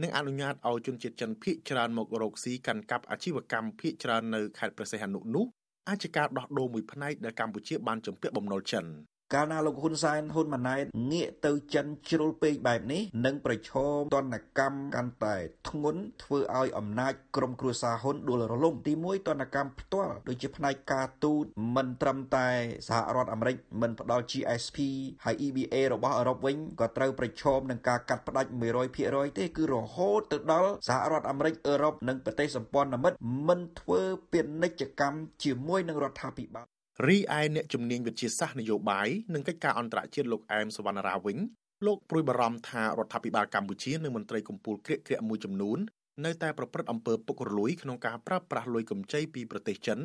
[0.02, 5.46] និងអនុញ្ញាតឲ្យជនជាតិចិនភៀសច្រើនមករកស៊ីកាន់កាប់អាជីវកម្មភៀសច្រើននៅខេត្តព្រះសីហនុនោះ
[5.88, 8.86] អាចជាការដោះដូរមួយផ្នែកដែលកម្ពុជាបានជំពាក់បំណុលចិន
[9.34, 15.36] កាលណាលោកហ៊ុនសែនហ៊ុនម៉ាណែតងាកទៅចិនជ្រុលពេកបែបនេះនឹងប្រឈមទណ្ឌកម្មកាន់តែ
[15.68, 21.44] ធ្ងន់ធ្វើឲ្យអំណាចក្រុមគ្រួសារហ៊ុនដួលរលំទី1ទណ្ឌកម្មផ្ទាល់ដូចជាផ្នែកការទូត
[21.76, 22.48] មិនត្រឹមតែ
[22.88, 24.78] សហរដ្ឋអាមេរិកមិនផ្ដល់ GSP
[25.24, 28.50] ហើយ EBA របស់អឺរ៉ុបវិញក៏ត្រូវប្រឈមនឹងការកាត់ផ្តាច់
[28.94, 33.16] 100%ទេគឺរហូតទៅដល់សហរដ្ឋអាមេរិកអឺរ៉ុបនិងប្រទេសសម្ព័ន្ធមិត្ត
[33.48, 34.00] មិនធ្វើ
[34.32, 41.38] ពាណិជ្ជកម្មជាមួយនឹងរដ្ឋាភិបាល រីឯអ្នកជំនាញវិទ្យាសាស្ត្រនយោបាយនិងកិច្ចការអន្តរជាតិលោកអែមសវណ្ណរាវិញ
[41.86, 45.78] លោកព្រួយបារម្ភថារដ្ឋាភិបាលកម្ពុជានិងមន្ត្រីកម្ពុជាក្រាកក្រាកមួយចំនួន
[46.24, 49.98] នៅតែប្រព្រឹត្តអំពើពុករលួយក្នុងការប្រើប្រាស់លុយកម្ចីពីប្រទេសចិន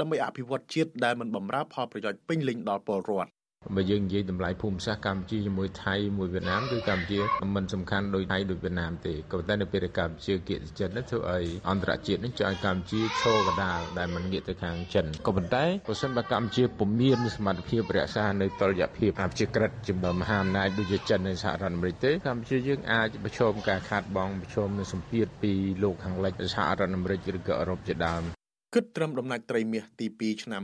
[0.00, 3.30] ដើម្បីអភិវឌ្ឍជាតិដែលមិនបម្រើផលប្រយោជន៍ពេញលេញដល់ពលរដ្ឋ
[3.76, 7.20] បើយើងនិយាយតម្លៃភូមិសាស្ត្រកម្ពុជាជាមួយថៃមួយវៀតណាមគឺកម្ពុជា
[7.54, 25.52] មិនសំខាន់ដូចថៃដូចវៀតណាមទេក៏ប៉ុន្តែនៅពេលដែលកម្ពុជាគៀកចិននេះធ្វើឲ្យអន្តរជាតិនេះចង់ឲ្យកម្ពុជាឈរកណ្ដាលដែលមិនងាកទៅខាងចិនក៏ប៉ុន្តែបើសិនបើកម្ពុជាពុំមានសមត្ថភាពរក្សានៅតុល្យភាពអភិជាក្រិតជាមួយមហាអំណាចដូចជាចិននិងសហរដ្ឋអាមេរិកទេកម្ពុជាយើងអាចប្រឈមការខាតបង់ប្រឈមនឹងសម្ពាធពី
[25.82, 28.33] លោកខាងលិចសហរដ្ឋអាមេរិកឬក៏អឺរ៉ុបជាដើម
[28.74, 30.62] គិតត្រឹមដំណាច់ត្រីមាសទី2ឆ្នាំ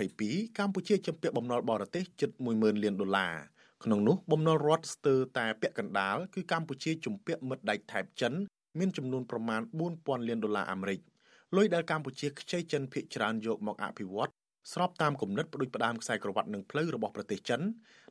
[0.00, 3.34] 2022កម្ពុជាជំពាក់បំណុលបរទេសជិត10000លានដុល្លារ
[3.84, 8.32] ក្នុងនោះបំណុលរដ្ឋស្ទើរតែពាក់កណ្ដាលគឺកម្ពុជាជំពាក់មិត្តដៃថៃចិន
[8.78, 9.60] មានចំនួនប្រមាណ
[9.94, 11.00] 4000លានដុល្លារអាមេរិក
[11.56, 14.30] លុយដែលកម្ពុជាខ្ចីចិនភាគច្រើនយកមកអភិវឌ្ឍ
[14.72, 17.60] ស្របតាមគំនិតផ្ដួចផ្ដើមខ្សែក្រវ៉ាត់នឹងផ្លូវរបស់ប្រទេសចិន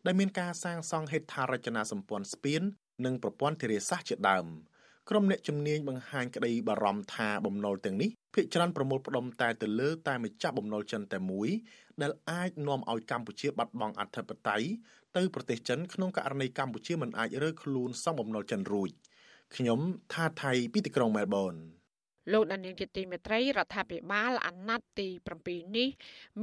[0.05, 2.61] ដែលមានការសាងសង់ហេដ្ឋារចនាសម្ព័ន្ធស្ពាន
[3.05, 4.45] និងប្រព័ន្ធធារាសាស្ត្រជាដើម។
[5.09, 11.49] ក្រុមអ្នកជំនាញបង្ហាញក្តីបារម្ភថាបំណុលទាំងនេះភាគច្រើនប្រមូលផ្ដុំតែទៅលើតែម្ចាស់បំណុលចិនតែមួយ
[12.01, 14.67] ដែលអាចនាំឲ្យកម្ពុជាបាត់បង់អធិបតេយ្យ
[15.17, 18.89] ទៅប្រទេសចិនក្នុងករណីកម្ពុជាមិនអាចរើខ្លួនសមបំណុលចិនរួច
[19.55, 19.79] ខ្ញុំ
[20.13, 21.55] ថាថៃពីទីក្រុងមែលប៊ន
[22.31, 25.07] លោកដានៀងជាទីមេត្រីរដ្ឋាភិបាលអាណត្តិទី
[25.43, 25.89] 7នេះ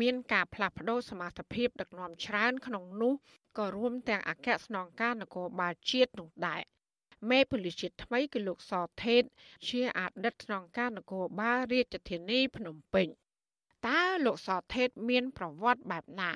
[0.00, 3.14] មានការផ្លាស់ប្តូរសមាជិកដឹកនាំច្រើនក្នុងនោះ
[3.58, 6.62] ក៏រួមទាំងអគ្គស្នងការនគរបាលជាតិនោះដែរ
[7.30, 9.22] មេប៉ូលីសជាតិថ្មីគឺលោកសថេត
[9.68, 13.06] ជាអតីតស្នងការនគរបាលរាជធានីភ្នំពេញ
[13.86, 16.30] តើលោកសថេតមានប្រវត្តិបែបណា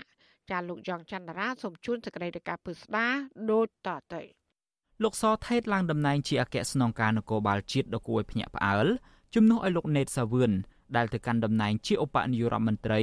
[0.51, 3.07] ចាលោកយ៉ងច័ន្ទរាសូមជូនសេចក្តីរាយការណ៍ពិស្ដា
[3.51, 4.23] ដូចតទៅ
[5.03, 8.87] លោកសថេតឡើងតំណែងជាអគ្គស្នងការនគរបាលជាតិដ៏គួរឲ្យភ្ញាក់ផ្អើល
[9.35, 10.53] ជំនួសឲ្យលោកណេតសាវឿន
[10.97, 13.01] ដែលទៅកាន់តំណែងជាឧបនាយករដ្ឋមន្ត្រី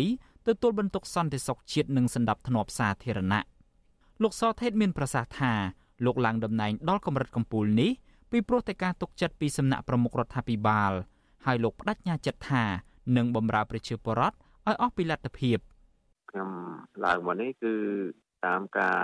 [0.47, 3.41] ទទួលបន្ទុកសន្តិសុខជាតិនិងសម្ដាប់ធ្នាប់សាធារណៈ
[4.23, 5.53] លោកសថេតមានប្រសាសន៍ថា
[6.05, 7.91] លោកឡើងតំណែងដល់កម្រិតកំពូលនេះ
[8.31, 10.91] ពីព្រោះតែការទុកចិត្តពីសំណាក់ប្រមុខរដ្ឋាភិបាល
[11.45, 12.63] ហើយលោកបដិញ្ញាចិត្តថា
[13.17, 15.57] នឹងបម្រើប្រជាពលរដ្ឋឲ្យអស់ពីលទ្ធភាព
[16.31, 16.49] ខ្ញុំ
[17.05, 17.73] ឡើងមកនេះគឺ
[18.45, 18.99] តាមការ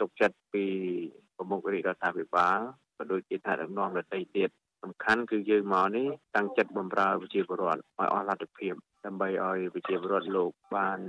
[0.00, 0.64] ទុកចិត្តពី
[1.36, 2.58] ប្រមុខរាជរដ្ឋាភិបាល
[2.96, 4.50] ក៏ដូចជាថាដឹកនាំដទៃទៀត
[4.82, 8.74] សំខាន់គឺយើងមកនេះតាំងចិត្តបម្រើប្រជាពលរដ្ឋឲ្យអស់លទ្ធភាព
[9.05, 10.99] ដើម្បីឲ្យប្រជាពលរដ្ឋលោកបាន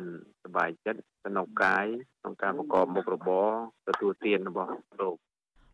[0.45, 1.87] សบายចិត្តសំណុកកាយ
[2.21, 3.49] ក្នុងការប្រកបមុខរបរ
[3.89, 5.17] ទទួលទានរបស់លោក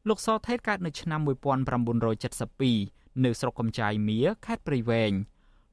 [0.08, 5.12] លោកសថេតកើតនៅឆ្នាំ1972នៅស្រុកកំចាយមៀខេត្តព្រៃវែង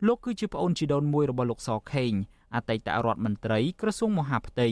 [0.08, 2.12] លោកគឺជាប្អូនជីដូនមួយរបស់លោកសខេង
[2.56, 4.70] អតីតរដ្ឋមន្ត្រីក្រសួងមហាផ្ទៃ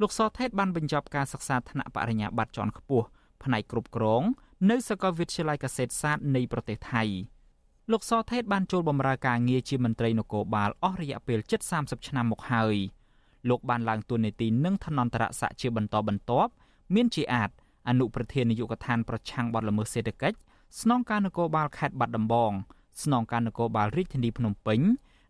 [0.00, 3.06] លោកសថេតបានបញ្ចប់ការសិក្សាថ្នាក់បរិញ្ញាបត្រជាន់ខ្ពស់
[3.44, 4.22] ផ្នែកគ្រប់គ្រង
[4.70, 7.04] នៅសាកលវិទ្យាល័យកសិសាស្ត្រនៃប្រទេសថៃ
[7.91, 12.75] លោកសថេតបានចូលបម្រើការងារជាមន្ត្រីនគរបាលអស់រយៈពេលជិត30ឆ្នាំមកហើយ
[13.49, 16.51] លោកបានឡើងតួនាទីនឹងឋានន្តរស័ក្តិជាបន្តបន្ទាប់
[16.95, 17.49] មានជាអាច
[17.89, 20.37] អនុប្រធាននាយកដ្ឋានប្រឆាំងបទល្មើសសេដ្ឋកិច្ច
[20.81, 22.51] ស្នងការនគរបាលខេត្តបាត់ដំបង
[23.03, 24.79] ស្នងការនគរបាលរាជធានីភ្នំពេញ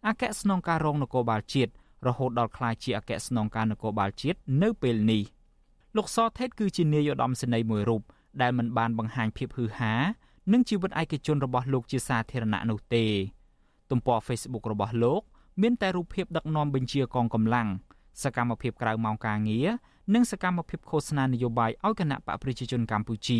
[0.08, 1.72] អគ្គស្នងការរងនគរបាលជាតិ
[2.08, 5.24] រហូតដល់ក្លាយជាអគ្គស្នងការនគរបាលជាតិនៅពេលនេះ
[5.95, 8.01] លោកសថេតគឺជានាយឧត្តមសេនីយ៍មួយរូប
[8.41, 9.93] ដែលមិនបានបង្ហាញភាពហ៊ឺហា
[10.52, 13.06] និងជីវិតឯកជនរបស់លោកជាសាធារណៈនោះទេ
[13.91, 15.22] ទំព័រ Facebook របស់លោក
[15.62, 17.68] មានតែរូបភាពដឹកនាំបញ្ជាកងកម្លាំង
[18.24, 19.68] សកម្មភាពក្រៅម៉ោងការងារ
[20.14, 23.39] និងសកម្មភាពឃោសនានយោបាយឲ្យគណៈបកប្រជាជនកម្ពុជា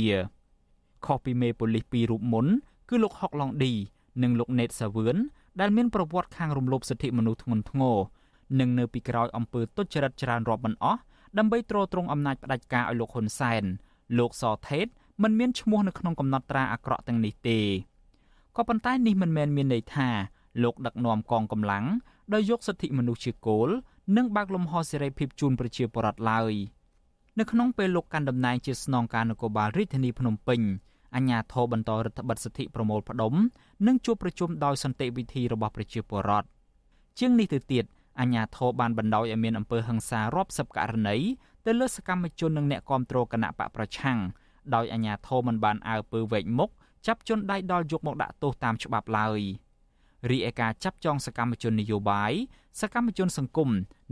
[1.06, 2.46] ខុសពីមេប៉ូលីសពីររូបមុន
[2.90, 3.74] គឺលោកហុកឡុងឌី
[4.24, 5.18] និងលោកណេតសាវឿន
[5.60, 7.98] ដែលមានប្រវត្តិខាងរំលោភសិទ្ធិមនុស្សធ្ងន់ធ្ងរ
[8.60, 11.00] និងនៅពីក្រោយអំពើទុច្ចរិតច្រើនរាប់មិនអស់
[11.38, 13.64] ដើម្បីទ្រទ្រង់អំណាចផ្ដាច់ការឲ្យលោកហ៊ុនសែន
[14.18, 14.88] លោកសថេត
[15.24, 17.60] មិនមានឈ្មោះនៅក្នុងកំណត់ត្រាអាក្រក់ទាំងនេះទេ
[18.56, 20.10] ក៏ប៉ុន្តែនេះមិនមែនមានន័យថា
[20.64, 21.86] លោកដឹកនាំកងកម្លាំង
[22.34, 23.70] ដោយយកសិទ្ធិមនុស្សជាគោល
[24.18, 26.54] និងបើកលំហសេរីភាពជូនប្រជាពលរដ្ឋឡើយ
[27.40, 30.62] នៅក្នុងពេលលោកកាន់តំណែងជាស្នងការនគរបាលរាជធានីភ្នំពេញ
[31.16, 33.34] អញ្ញាធរបន្តរដ្ឋបិទសិទ្ធិប្រមូលផ្ដុំ
[33.88, 36.48] និងជួបប្រជុំដោយសន្តិវិធីរបស់ប្រជាពលរដ្ឋ
[37.20, 37.86] ជាងនេះទៅទៀត
[38.20, 41.18] អញ្ញាធរបានបណ្ដោយឲ្យមានអំពើហិង្សារាប់សិបករណី
[41.66, 44.18] ទៅលើសកម្មជននិងអ្នកគាំទ្រគណៈបកប្រឆាំង
[44.76, 46.70] ដោយអាជ្ញាធរមិនបានអើពើវែកមុខ
[47.08, 49.40] ចាប់ជនដៃដល់យកមកដាក់ទោសតាមច្បាប់ឡើយ
[50.30, 52.34] រីឯការចាប់ចងសកម្មជននយោបាយ
[52.82, 53.70] សកម្មជនសង្គម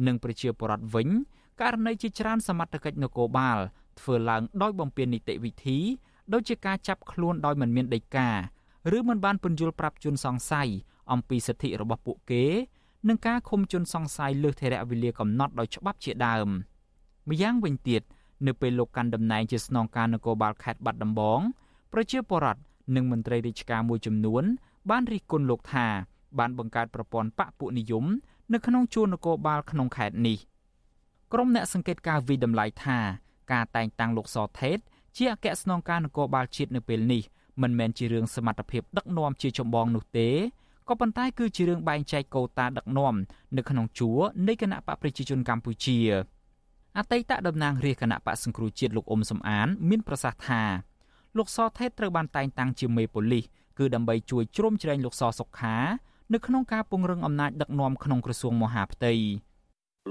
[0.08, 1.10] និងប្រជាពលរដ្ឋវិញ
[1.62, 3.58] ករណីជាច្រើនសមត្ថកិច្ចនគរបាល
[4.00, 5.80] ធ្វើឡើងដោយបំពាននីតិវិធី
[6.34, 8.30] ដូចជាការចាប់ខ្លួនដោយមិនមានដីកា
[8.98, 10.70] ឬមិនបានពន្យល់ប្រាប់ជនសង្ស័យ
[11.12, 12.46] អំពីសិទ្ធិរបស់ពួកគេ
[13.08, 16.48] និងការឃុំជនសង្ស័យលើសធរៈវេលាកំណត់ដោយច្បាប់ជាដើម
[17.30, 18.02] ម្យ៉ាងវិញទៀត
[18.48, 21.40] នៅពេលលោកកាន់តំណែងជាស្នងការនគរបាលខេត្តបាត់ដំបង
[21.94, 22.62] ប្រជាពលរដ្ឋ
[22.96, 24.44] និងមន្ត្រីរាជការមួយចំនួន
[24.90, 25.88] បានរិះគន់លោកថា
[26.40, 28.06] បានបង្កើតប្រព័ន្ធបកពួកនិយម
[28.54, 30.38] នៅក្នុងជួរនគរបាលក្នុងខេត្តនេះ
[31.34, 33.00] ក្រុមអ្នកសង្កេតការវិតម្លៃថា
[33.52, 34.78] ការតែងតាំងលោកសថេត
[35.16, 37.22] ជាអគ្គស្នងការនគរបាលជាតិនៅពេលនេះ
[37.62, 40.30] មិនមែនជារឿងសមត្ថភាពដឹកនាំជាចម្បងនោះទេ
[40.90, 43.16] ក៏ប៉ុន្តែគឺជារឿងបែងចែកកូតាដឹកនាំ
[43.58, 45.98] នៅក្នុងជួរនៃគណៈបកប្រជាជនកម្ពុជា
[47.00, 50.62] អតីតតំណាងរាជគណៈបកសង្គ្រោះជាតិលោកអ៊ុំសំអាន មានប្រសាសន៍ថា
[51.38, 53.44] លោកសថេតត្រូវបានតែងតាំងជាមេប៉ូលីស
[53.80, 55.76] គឺដើម្បីជួយជ្រោមជ្រែងលោកសសុខា
[56.34, 59.14] នៅក្នុងការពង្រឹងអំណាចដឹកនាំក្នុងក្រសួងមហាផ្ទៃ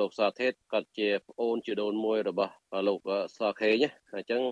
[0.00, 2.52] លោកសថេតគាត់ជាប្អូនជាដូនមួយរបស់
[2.88, 2.98] លោក
[3.38, 3.76] សខេង
[4.14, 4.42] អញ្ចឹង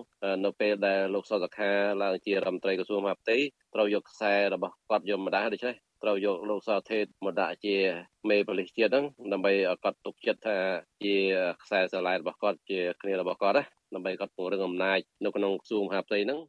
[0.45, 1.71] នៅពេលដែលលោកសសខា
[2.03, 3.37] ឡើងជារដ្ឋមន្ត្រីក្រសួងមហាផ្ទៃ
[3.73, 7.75] ត្រូវយកខ្សែរបស់គាត់យកម្ដងដូច្នេះ ត្រូវយកលោកសថេតមកដាក់ជា
[8.29, 10.57] មេប៉ូលីសជាតិហ្នឹងដើម្បីឲ្យគាត់ទុកចិត្តថា
[11.03, 11.15] ជា
[11.63, 16.39] ខ្សែស្រឡាយរបស់គាត់ជាគ្នារបស់គាត់ណាដើម្បីគាត់ពង្រឹងអំណាចនៅក្នុងក្រសួងមហាផ្ទៃហ្នឹង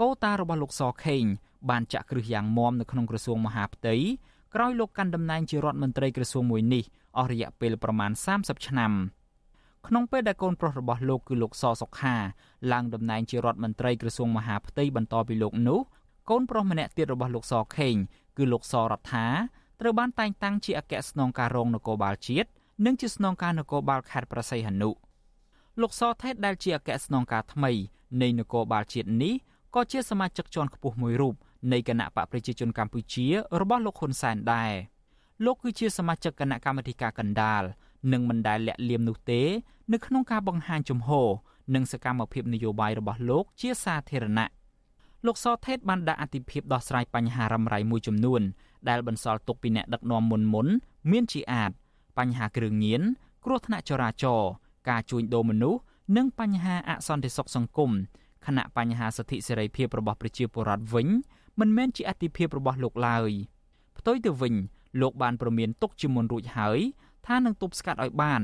[0.00, 1.24] កោតារបស់លោកសខេង
[1.70, 3.94] បានចាក់គ្រឹះយ៉ាងមាំនៅក្នុងក្រសួងមហាផ្ទៃ
[4.54, 6.84] ក្រោយលោកកាន់តំណែងជារដ្ឋមន្ត្រីក្រសួងមួយនេះ
[7.18, 8.92] អស់រយៈពេលប្រមាណ30ឆ្នាំ
[9.86, 12.16] ក្នុងពេលដែលកូនប្រុសរបស់លោកគឺលោកសសុខា
[12.72, 15.80] ឡើងតំណែងជារដ្ឋមន្ត្រីក្រសួងមហាផ្ទៃបន្តពីលោកនោះ
[16.30, 17.96] កូនប្រុសម្នាក់ទៀតរបស់លោកសខេង
[18.36, 19.26] គឺលោកសរដ្ឋា
[19.80, 22.48] ត្រូវបានតែងតាំងជាអគ្គស្នងការរងនគរបាលជាតិ
[22.84, 24.90] និងជាស្នងការនគរបាលខេត្តប្រស័យហនុ
[25.80, 27.72] លោកសថេតដែលជាអគ្គស្នងការថ្មី
[28.22, 29.34] នៃនគរបាលជាតិនេះ
[29.74, 31.34] ក៏ជាសមាជិកជាន់ខ្ពស់មួយរូប
[31.72, 33.26] នៃគណៈបកប្រជាជនកម្ពុជា
[33.60, 34.72] របស់លោកហ៊ុនសែនដែរ
[35.44, 37.62] លោកគឺជាសមាជិកគណៈកម្មាធិការកណ្ដាល
[38.12, 39.42] និងមិនដែលលាក់លៀមនោះទេ
[39.92, 41.28] នៅក្នុងការបង្ហាញជំហរ
[41.74, 44.48] និងសកម្មភាពនយោបាយរបស់លោកជាសាធារណៈ
[45.26, 48.42] លោកសថេតបានដាក់អតិភិបដោះស្រាយបញ្ហារ៉ាំរ៉ៃមួយចំនួន
[48.88, 50.66] ដែលបន្សល់ទុកពីអ្នកដឹកនាំមុនមុន
[51.10, 51.70] មានជាអាច
[52.18, 53.02] បញ្ហាគ្រឿងញៀន
[53.44, 54.50] គ្រោះថ្នាក់ចរាចរណ៍
[54.88, 55.80] ការជួញដូរមនុស្ស
[56.16, 57.90] និងបញ្ហាអសន្តិសុខសង្គម
[58.46, 61.08] ខណៈបញ្ហាសិទ្ធិសេរីភាពរបស់ប្រជាពលរដ្ឋវិញ
[61.60, 63.30] មិនមែនជាអតិភិបរបស់លោកឡើយ
[63.98, 64.54] ផ្ទុយទៅវិញ
[65.00, 66.78] លោកបានប្រមានទុកជាមុនរួចហើយ
[67.26, 68.40] ថានឹងទប់ស្កាត់ឲ្យបាន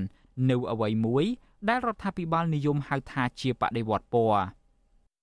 [0.50, 1.24] នៅអ្វីមួយ
[1.68, 4.42] ដែលរដ្ឋាភិបាលនិយមហៅថាជាបដិវត្តពណ៌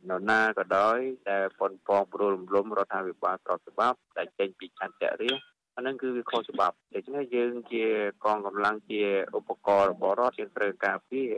[0.07, 0.97] នរណាក៏ដោយ
[1.29, 5.31] ដែលប៉ុនប៉ងព្រោះរំលំរដ្ឋាភិបាលប្រតិបត្តិដែលចេញពីចន្ទៈរា
[5.75, 7.83] អានឹងគឺវាខុសច្បាប់ដូច្នេះយើងជា
[8.25, 9.01] កងកម្លាំងជា
[9.37, 11.31] ឧបករណ៍របស់រដ្ឋយើងត្រូវការពារ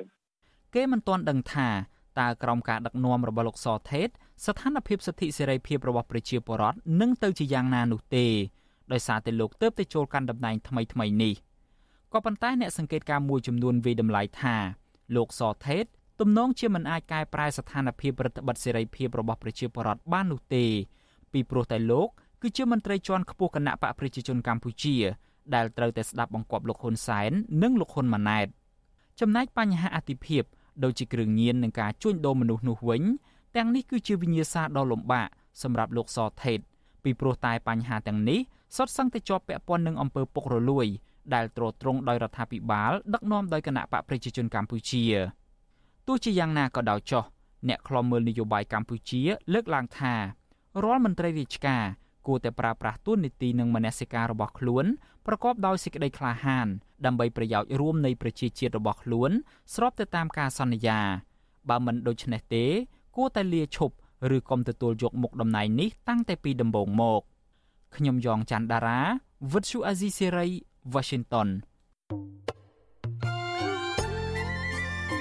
[0.75, 1.69] គេមិនទាន់ដឹងថា
[2.19, 4.09] តើក្រោមការដឹកនាំរបស់លោកសថេត
[4.45, 8.25] ស្ថានភាពសិទ្ធិសេរីភាពរបស់ប្រជាពលរដ្ឋនឹងទៅជាយ៉ាងណានោះទេ
[8.91, 11.33] ដោយសារតែលោកទៅទៅចូលកាន់តំណែងថ្មីថ្មីនេះ
[12.13, 14.55] ក៏ប៉ុន្តែអ្នកសង្កេតការណ៍មួយចំនួនវិតម្លៃថា
[15.15, 15.85] លោកសថេត
[16.23, 20.65] ទំនងជាមិនអាចកែប្រែស្ថានភាពរដ្ឋបិទសេរីភាពរបស់ប្រជាពលរដ្ឋបាននោះទេ
[21.33, 22.07] ពីព្រោះតែលោក
[22.41, 24.95] គឺជាមន្ត្រីជាន់ខ្ពស់គណៈបកប្រជាជនកម្ពុជា
[25.55, 27.31] ដែលត្រូវតែស្ដាប់បង្គាប់លោកហ៊ុនសែន
[27.63, 28.47] និងលោកហ៊ុនម៉ាណែត
[29.19, 30.43] ចំណែកបញ្ហាអតិភិប
[30.83, 33.03] ដូចជាគ្រឿងញៀននិងការជួញដូរមនុស្សនោះវិញ
[33.55, 35.27] ទាំងនេះគឺជាវិញ្ញាសាដ៏លំបាក
[35.63, 36.59] សម្រាប់លោកសថេត
[37.03, 38.39] ពីព្រោះតែបញ្ហាទាំងនេះ
[38.75, 40.87] សុទ្ធសឹងតែជាប់ពាក់ព័ន្ធនឹងអំពើពុករលួយ
[41.33, 45.03] ដែលទ្រទ្រង់ដោយរដ្ឋាភិបាល ដឹកនាំដោយគណៈបកប្រជាជនកម្ពុជា
[46.07, 47.23] ទោះជាយ៉ាងណាក៏ដោយចុះ
[47.67, 49.21] អ្នកខ្លំមើលនយោបាយកម្ពុជា
[49.53, 50.13] លើកឡើងថា
[50.83, 51.83] រាល់មន្ត្រីរាជការ
[52.27, 54.85] គួរតែប្រើប្រាស់ទួនាទីនិងមនសិការរបស់ខ្លួន
[55.27, 56.67] ប្រកបដោយសេចក្តីក្លាហាន
[57.05, 59.31] ដើម្បីប្រយោជន៍រួមនៃប្រជាជាតិរបស់ខ្លួន
[59.73, 60.99] ស្របទៅតាមការសន្យា
[61.69, 62.65] បើមិនដូច្នេះទេ
[63.15, 63.95] គួរតែលាឈប់
[64.35, 67.21] ឬកុំទទួលយកមុខតំណែងនេះតាំងតែពីដំបូងមក
[67.95, 69.01] ខ្ញុំយ៉ងច័ន្ទដារា
[69.51, 70.47] វិទ្យុអាស៊ីសេរី
[70.93, 72.60] Washington ា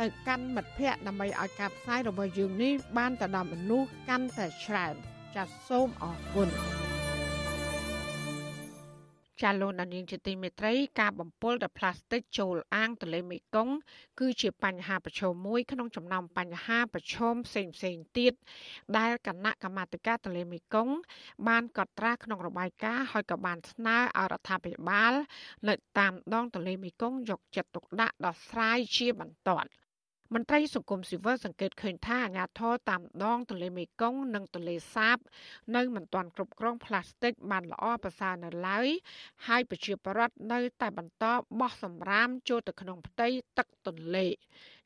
[0.00, 4.94] ទៅកាន់មិត្តភ័ក្តិដើម្បីឲ្យការផ្សាយរបស់យើងនេះបានទៅដល់មនុស្សកាន់តែច្រើន
[5.36, 6.48] ចាសសូមអរគុណ
[9.42, 13.74] ចាលោកនាងជាទីមេត្រីការបំពុលដោយផ្លាស្ទិកចូលអាងទន្លេមេគង្គ
[14.20, 18.32] គឺជាបញ្ហាប្រឈមមួយក្នុងចំណោមបញ្ហាប្រឈមផ្សេងផ្សេងទៀត
[18.98, 20.94] ដែលគណៈកម្មាធិការទន្លេមេគង្គ
[21.48, 25.12] បានកត់ត្រាក្នុងរបាយការណ៍ហើយក៏បានស្នើឲ្យរដ្ឋាភិបាល
[25.68, 29.70] នៅតាមដងទន្លេមេគង្គយកចិត្តទុកដាក់ដោះស្រាយជាបន្ទាន់
[30.34, 35.18] មន្ត្រីសង្គមស៊ីវិលសង្កេតឃើញថាអាញាធរតាមដងទន្លេមេគង្គនិងទន្លេសាប
[35.76, 38.88] នៅមិនទាន់គ្រប់គ្រងផ្លាស្ទិកបានល្អប្រសើរនៅឡើយ
[39.46, 41.24] ហើយប្រជាពលរដ្ឋនៅតែបន្ត
[41.60, 44.26] បោះសំរាមចូលទៅក្នុងផ្ទៃទឹកទន្លេ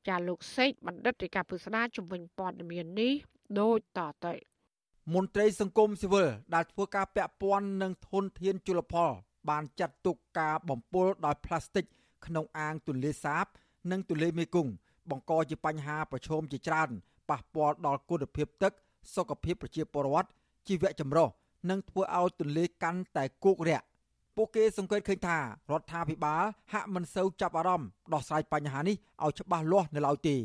[0.09, 3.13] ចាលោកសេកបណ្ឌិតរាជការពុស្ដាជំនាញព័ត៌មាននេះ
[3.61, 4.35] ដូចតទៅ
[5.15, 9.11] មន្ត្រីសង្គមស៊ីវិលដែលធ្វើការពាក់ព័ន្ធនឹងធនធានជលផល
[9.51, 11.85] បានចាត់ទុកការបំពុលដោយផ្លាស្ទិក
[12.27, 13.47] ក្នុងអាងទន្លេសាប
[13.91, 14.73] និងទន្លេមេគង្គ
[15.10, 16.90] បង្កជាបញ្ហាប្រឈមជាច្រើន
[17.30, 18.74] ប៉ះពាល់ដល់គុណភាពទឹក
[19.16, 20.30] សុខភាពប្រជាពលរដ្ឋ
[20.68, 21.28] ជីវៈចម្រុះ
[21.70, 23.86] និងធ្វើឲ្យទន្លេកាន់តែគោករាក់
[24.36, 30.36] ពួកគេសង្កេតឃើញថារដ្ឋាភិបាលហាក់មិនសូវចាប់អារម្មណ៍ដោះស្រាយបញ្ហានេះឲ្យច្បាស់លាស់នៅឡើយទេ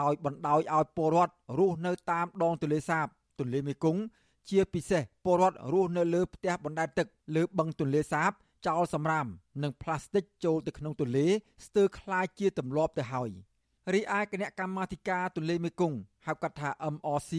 [0.00, 3.06] ដោយបណ្ដោយឲ្យពលរដ្ឋរស់នៅតាមដងទន្លេសាប
[3.38, 4.02] ទន្លេមេគង្គ
[4.50, 7.06] ជាពិសេសពលរដ្ឋរស់នៅលើផ្ទះបណ្ដែតទឹក
[7.36, 8.30] លើបឹងទន្លេសាប
[8.66, 9.26] ចោលសំរាម
[9.62, 11.26] និងផ្លាស្ទិកចូលទៅក្នុងទន្លេ
[11.66, 13.30] ស្ទើរคล้ายជាទម្លាប់ទៅហើយ។
[13.91, 17.31] រីឯគណៈកម្មាធិការទន្លេមេគង្គហៅកាត់ថា MRC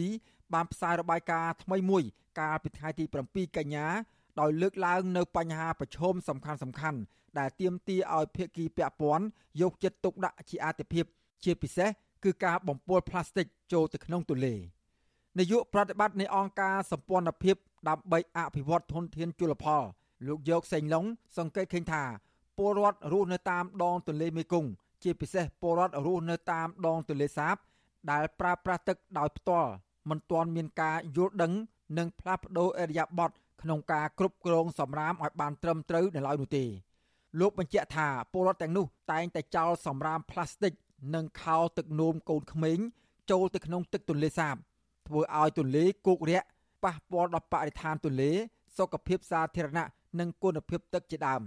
[0.53, 2.03] បានផ្សាយរបាយការណ៍ថ្មីមួយ
[2.39, 3.87] កាលពីថ្ងៃទី7កញ្ញា
[4.39, 6.99] ដោយលើកឡើងនៅបញ្ហាប្រឈមសំខាន់សំខាន់
[7.39, 9.25] ដែលទាមទារឲ្យភាគីពាក់ព័ន្ធ
[9.61, 11.05] យកចិត្តទុកដាក់ជាអាទិភាព
[11.43, 11.89] ជាពិសេស
[12.23, 14.55] គឺការបំពុលផ្លាស្ទិកចូលទៅក្នុងទន្លេ
[15.39, 17.55] នាយកប្រតិបត្តិនៃអង្គការសម្ព័ន្ធភាព
[17.89, 19.83] ដើម្បីអភិវឌ្ឍធនធានជលផល
[20.27, 21.05] លោកយកសេងឡុង
[21.37, 22.03] សង្កេតឃើញថា
[22.57, 24.69] ពលរដ្ឋរស់នៅតាមដងទន្លេមេគង្គ
[25.05, 27.55] ជាពិសេសពលរដ្ឋរស់នៅតាមដងទន្លេសាប
[28.11, 29.71] ដែលប្រើប្រាស់ទឹកដោយផ្ទាល់
[30.09, 31.53] មិនទាន់មានការយល់ដឹង
[31.97, 36.65] និងផ្លាស់ប្ដូរអរិយាប័ត្រក្នុងការគ្រប់គ្រងសម្រាមឲ្យបានត្រឹមត្រូវនៅឡើយនោះទេ
[37.39, 40.73] លោកបញ្ជាក់ថាពលរដ្ឋទាំងនោះតែងតែចោលសម្រាមផ្លាស្ទិក
[41.15, 42.79] និងខោទឹកនោមកូនក្មេង
[43.31, 44.55] ចូលទៅក្នុងទឹកទន្លេសាប
[45.07, 46.47] ធ្វើឲ្យទន្លេគោករាក់
[46.83, 48.31] ប៉ះពាល់ដល់បរិស្ថានទន្លេ
[48.77, 49.87] សុខភាពសាធារណៈ
[50.19, 51.43] និងគុណភាពទឹកជាដើម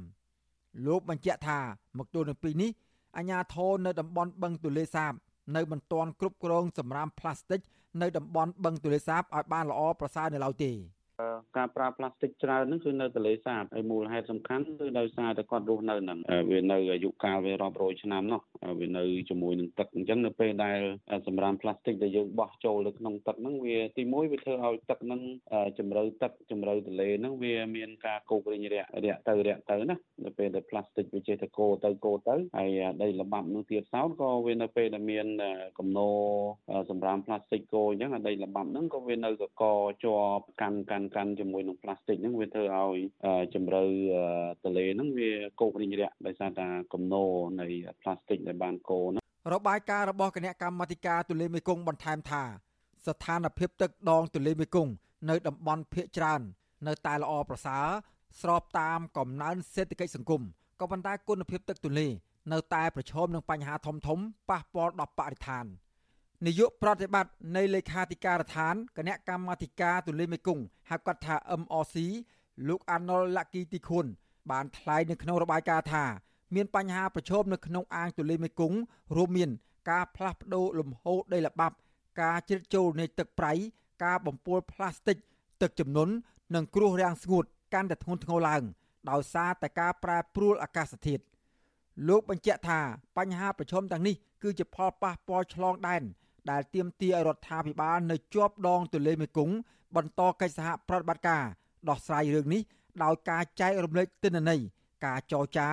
[0.87, 1.59] លោកបញ្ជាក់ថា
[1.99, 2.71] មកទល់នឹងពេលនេះ
[3.17, 5.13] អាជ្ញាធរនៅតំបន់បឹងទន្លេសាប
[5.57, 7.61] នៅមិនទាន់គ្រប់គ្រងសម្រាមផ្លាស្ទិក
[8.03, 10.73] នៅតំបន់បឹងទន្លេសាបឲ្យបានល្អប្រសើរនៅឡើយទេ។
[11.57, 16.19] ការប្រើផ្លាស្ទិកច្រើនហ្នឹងគឺនៅទន្លេសាបហើយមូលហេតុសំខាន់គឺដោយសារតែគាត់រស់នៅហ្នឹង
[16.51, 18.41] វានៅអាយុកាលវារាប់រយឆ្នាំនោះ
[18.81, 20.81] វានៅជាមួយនឹងទឹកអញ្ចឹងនៅពេលដែល
[21.27, 25.21] សម្រាមផ្លាស្ទិកដែលយើងបោះចូលទៅក្នុងទឹកហ្នឹងវាទីមួយវាធ្វើឲ្យទឹកហ្នឹង
[25.79, 32.71] ជំរៅទឹកជំរៅទន្លេហ្នឹងវាមានការគោករិញរាក់រាក់ទៅរាក់ទៅណានៅពេលដែលផ្លាស្ទិកវាចេះតែគោទៅគោទៅហើយ
[33.03, 35.27] ដីល្បាប់នោះទៀតសោតក៏វានៅពេលដែលមាន
[35.79, 36.09] កំណោ
[36.91, 39.65] សម្រាមផ្លាស្ទិកគោអញ្ចឹងដីល្បាប់ហ្នឹងក៏វានៅកក
[40.05, 42.99] ជាប់កាន់កាន់កាន់ជាមួយនឹងផ្លាស្ទិកហ្នឹងវាធ្វើឲ្យ
[43.55, 43.85] ជំរឿ
[44.63, 45.31] ទន្លេហ្នឹងវា
[45.61, 47.31] កោករីងរាក់ដោយសារតែគំនរ
[47.61, 47.67] នៃ
[48.01, 49.23] ផ្លាស្ទិកដែលបានកោហ្នឹង
[49.55, 52.43] របាយការណ៍របស់គណៈកម្មាធិការទន្លេមេគង្គបន្ថែមថា
[53.07, 54.93] ស្ថានភាពទឹកដងទន្លេមេគង្គ
[55.31, 56.41] នៅតំបន់ភៀកច្រើន
[56.87, 57.87] នៅតែល្អប្រសើរ
[58.41, 60.43] ស្របតាមកំណើនសេដ្ឋកិច្ចសង្គម
[60.81, 62.09] ក៏ប៉ុន្តែគុណភាពទឹកទន្លេ
[62.53, 64.19] នៅតែប្រឈមនឹងបញ្ហាធំធំ
[64.51, 65.65] ប៉ះពាល់ដល់បរិស្ថាន។
[66.47, 71.97] នាយកប្រតិបត្តិនៃលេខាធិការដ្ឋានគណៈកម្មាធិការទូលេមេគង្គហៅកាត់ថា MRC
[72.69, 74.07] លោកអាណុលឡាគីទីខុន
[74.51, 76.05] បានថ្លែងនៅក្នុងរបាយការណ៍ថា
[76.55, 78.79] មានបញ្ហាប្រឈមនៅក្នុងអាងទូលេមេគង្គ
[79.17, 79.51] រួមមាន
[79.91, 81.77] ការផ្លាស់ប្ដូរលំហូរដីល្បាប់
[82.23, 83.53] ការជ្រៀតចូលនៃទឹកប្រៃ
[84.05, 85.17] ការបំពុលផ្លាស្ទិក
[85.63, 86.13] ទឹកជំនន់
[86.55, 88.63] និងគ្រោះរាំងស្ងួតកាន់តែធ្ងន់ធ្ងរឡើង
[89.11, 91.23] ដោយសារតែការប្រែប្រួលអាកាសធាតុ
[92.09, 92.81] លោកបញ្ជាក់ថា
[93.19, 96.03] បញ្ហាប្រឈមទាំងនេះគឺជាផលប៉ះពាល់ឆ្លងដែន
[96.51, 99.55] ដែលទាមទារឲ្យរដ្ឋាភិបាលនៅជាប់ដងទន្លេមេគង្គ
[99.97, 101.45] បន្តកិច្ចសហប្រតិបត្តិការ
[101.89, 102.63] ដោះស្រាយរឿងនេះ
[103.03, 104.61] ដោយការចែករំលែកទិន្នន័យ
[105.07, 105.69] ការចរចា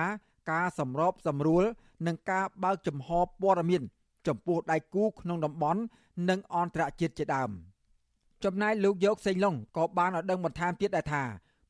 [0.52, 1.64] ការសម្របសម្រួល
[2.06, 3.82] និងការបើកចំហព័ត៌មាន
[4.26, 5.80] ចំពោះដៃគូក្នុងតំបន់
[6.28, 7.50] និងអន្តរជាតិជាដើម
[8.44, 11.24] ចំណែកលោកយកសេងឡុងក៏បានឲ្យដឹងបន្ថែមទៀតដែរថា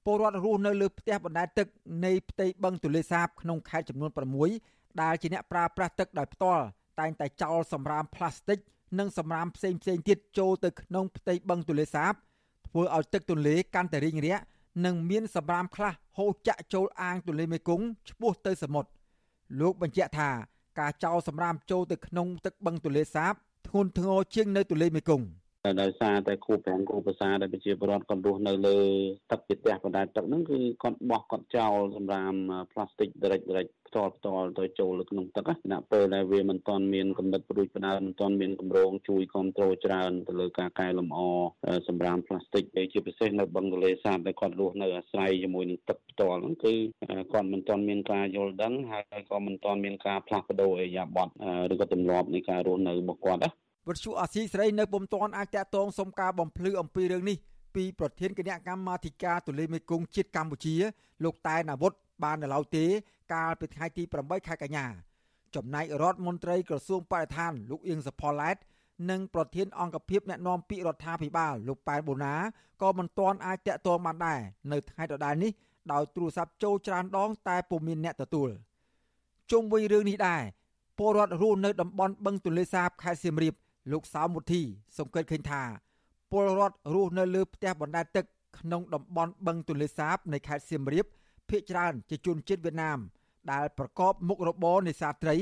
[0.05, 1.67] ពលរដ្ឋរស់នៅលើផ្ទះបណ្ដែតទឹក
[2.05, 4.11] នៃផ្ទៃបឹងទន្លេសាបក្នុងខេត្តចំនួន
[4.55, 6.65] 6ដែលជាអ្នកប្រើប្រាស់ទឹកដោយផ្ទាល់
[7.01, 8.59] តែងតែចោលសម្រាមផ្លាស្ទិក
[8.99, 12.13] និងសម្រាមផ្សេងផ្សេងទៀតចូលទៅក្នុងផ្ទៃបឹងទន្លេសាប
[12.67, 14.45] ធ្វើឲ្យទឹកទន្លេកាន់តែរីងរាក់
[14.85, 18.91] និងមានសម្រាមខ្លះហូរចាក់ចូលអាងទន្លេមេគង្គឆ្ពោះទៅសមុទ្រ
[19.61, 20.31] លោកបញ្ជាក់ថា
[20.79, 23.33] ការចោលសម្រាមចូលទៅក្នុងទឹកបឹងទន្លេសាប
[23.69, 25.27] ធ្ងន់ធ្ងរជាងនៅទន្លេមេគង្គ
[25.81, 28.79] ដោយសារតែគូប្រាំងគូភាសាដែលប្រជាពលរដ្ឋគាត់រស់នៅលើ
[29.31, 32.35] ទឹកពីផ្ទះបណ្ដែតទឹកហ្នឹងគឺគាត់បោះគាត់ចោលសម្រាម
[32.73, 41.21] ផ្លាស្ទិកដរិចដរិចផ្ទាល់ផ្ទាល់ទៅចូលលើក្នុងទឹកណាពេលដែលវាមិនទាន់មានកំណត់ព្រួយផ្ដើមមិនទាន់មានគម្រោងជួយគ្រប់គ្រងច្រើនទៅលើការកែលម្អ
[41.89, 46.75] សម្រាមផ្លាស្ទិកជាពិសេសនៅបឹងទន្លេសាបដែលគាត់រស់នៅអាស្រ័យជាមួយនឹងទឹកផ្ទាល់ហ្នឹងគឺ
[47.33, 51.29] គាត់មិនទាន់មានការយល់ដឹងហើយក៏មិនទាន់មានការផ្លាស់ប្ដូរអេយ៉ាប័ត
[51.73, 53.51] ឬក៏ទម្លាប់នៃការរស់នៅរបស់គាត់ណា
[53.89, 57.37] វិទ្យុអាស៊ីសេរីនៅពុំទាន់អាចតាក់ទងសុំការបំភ្លឺអំពីរឿងនេះ
[57.75, 60.75] ពីប្រធានគណៈកម្មាធិការទូលេមេគង្គជាតិកម្ពុជា
[61.25, 61.93] លោកតែនអាវុធ
[62.25, 62.85] បាននៅឡើយទេ
[63.35, 64.87] កាលពីថ្ងៃទី8ខែកញ្ញា
[65.55, 68.57] ចំណែករដ្ឋមន្ត្រីក្រសួងបរិស្ថានលោកអៀងសផល្លែត
[69.11, 72.35] និងប្រធានអង្គភិបអ្នកណែនាំពាក្យរដ្ឋាភិបាលលោកប៉ែនបូណា
[72.83, 74.41] ក៏មិនទាន់អាចតាក់ទងបានដែរ
[74.73, 75.53] នៅថ្ងៃដដែលនេះ
[75.93, 78.51] ដោយទូរស័ព្ទចូលច្រើនដង តែពុំមានអ្នកទទួល
[79.51, 80.43] ជុំវិញរឿងនេះដែរ
[80.99, 83.55] ពលរដ្ឋរស់នៅតំបន់បឹងទន្លេសាបខេត្តសៀមរាប
[83.93, 84.63] លោកសៅមុធី
[84.99, 85.63] សង្កេតឃើញថា
[86.31, 88.25] ពលរដ្ឋរស់នៅលើផ្ទះបណ្ដែតទឹក
[88.59, 91.07] ក្នុងតំបន់បឹងទន្លេសាបនៃខេត្តសៀមរាប
[91.49, 92.99] ភ ieck ច្រើនជាជនជាតិវៀតណាម
[93.53, 95.37] ដែលប្រកបមុខរបរនេសាទត្រី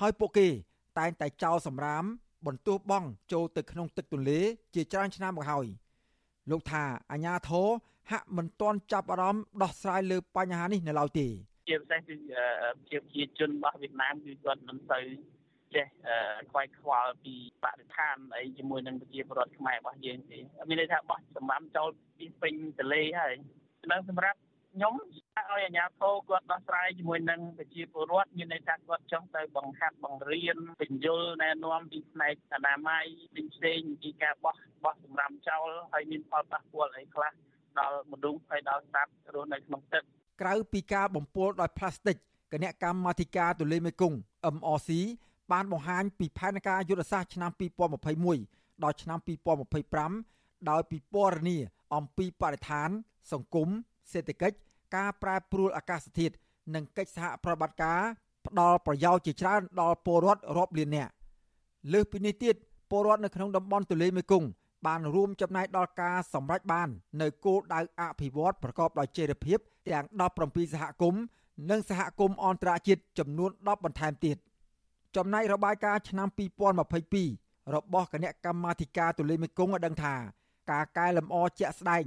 [0.00, 0.48] ហើយពួកគេ
[0.98, 2.04] តែងតែចោលសម្រាម
[2.46, 4.40] បន្ទោះបង់ចូលទៅក្នុងទឹកទន្លេ
[4.74, 5.66] ជាច្រើនឆ្នាំមកហើយ
[6.50, 7.68] លោកថាអាញាធរ
[8.10, 11.26] ហាក់មិនទាន់ចាប់អារម្មណ៍ដោះស្រាយលើបញ្ហានេះនៅឡើយទេ
[11.68, 12.14] ជាពិសេសគឺ
[12.90, 14.98] ជាប្រជាជនរបស់វៀតណាមគឺគាត់មិនទៅ
[15.74, 15.86] ចេះ
[16.50, 17.34] ខ្វាយខ្វល់ពី
[17.64, 20.38] បរិស្ថានអីជាមួយនឹងប្រជាពលរដ្ឋខ្មែររបស់យើងទេ
[20.68, 21.88] មានន័យថាបោះសម្រាប់ចូល
[22.18, 23.34] ពីពេញទលេហើយ
[23.92, 24.38] នឹងសម្រាប់
[24.74, 33.04] ខ្ញុំឲ្យអាជ្ញាធរគាត់ដោះស្រាយជាមួយនឹងប្រជាពលរដ្ឋមានន័យថាគាត់ចង់ទៅបង្ហាត់បង្រៀនបញ្យលណែនាំពីផ្នែកអនាម័យ
[33.52, 37.32] ផ្សេងៗពីការបោះបោះសម្រាមចោលហើយមានផលប៉ះពាល់អីខ្លះ
[37.78, 40.02] ដល់មនុស្សហើយដល់សត្វរស់នៅក្នុងទឹក
[40.42, 42.16] ក្រៅពីការបំពុលដោយផ្លាស្ទិក
[42.52, 44.18] គណៈកម្មាធិការទន្លេមេគង្គ
[44.56, 44.90] MRC
[45.52, 47.50] បានបង្ហាញពីផែនការយុទ្ធសាស្ត្រឆ្នាំ
[48.16, 49.18] 2021ដល់ឆ្នាំ
[49.94, 51.56] 2025ដោយពិពណ៌នា
[51.94, 52.88] អំពីបរិស្ថាន
[53.32, 53.68] សង្គម
[54.12, 54.56] សេដ្ឋកិច្ច
[54.96, 56.34] ការប្រែប្រួលអាកាសធាតុ
[56.74, 58.00] និងកិច្ចសហប្រតិបត្តិការ
[58.46, 61.12] ផ្ដល់ប្រយោជន៍ជាច្រើនដល់ពលរដ្ឋរាប់លាននាក់
[61.92, 62.54] លើសពីនេះទៀត
[62.90, 64.48] ពលរដ្ឋនៅក្នុងតំបន់ទន្លេមេគង្គ
[64.86, 66.88] បានរួមចំណែកដល់ការសម្រេចបាន
[67.20, 70.04] នៅគោលដៅអភិវឌ្ឍប្រកបដោយចីរភាពទាំង
[70.40, 71.22] 17សហគមន៍
[71.70, 74.36] និងសហគមន៍អន្តរជាតិចំនួន10បន្ថែមទៀត
[75.16, 76.28] ចំណែករបាយការណ៍ឆ្នាំ
[77.00, 80.14] 2022របស់គណៈកម្មាធិការទន្លេមេគង្គបានដឹងថា
[80.70, 82.04] ការកែលម្អជាក់ស្ដែង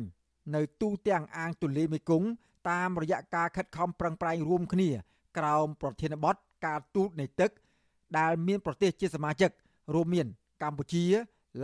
[0.56, 2.28] នៅទូទាំងអាងទន្លេមេគង្គ
[2.70, 4.90] តាមរយៈការខិតខំប្រឹងប្រែងរួមគ្នា
[5.38, 6.36] ក្រោមប្រធានបទ
[6.66, 7.52] ការទូតនៃទឹក
[8.20, 9.52] ដែលមានប្រទេសជាសមាជិក
[9.94, 10.28] រួមមាន
[10.64, 11.06] កម្ពុជា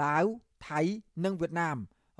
[0.03, 0.25] ឡាវ
[0.67, 0.81] ថៃ
[1.23, 1.77] និងវៀតណាម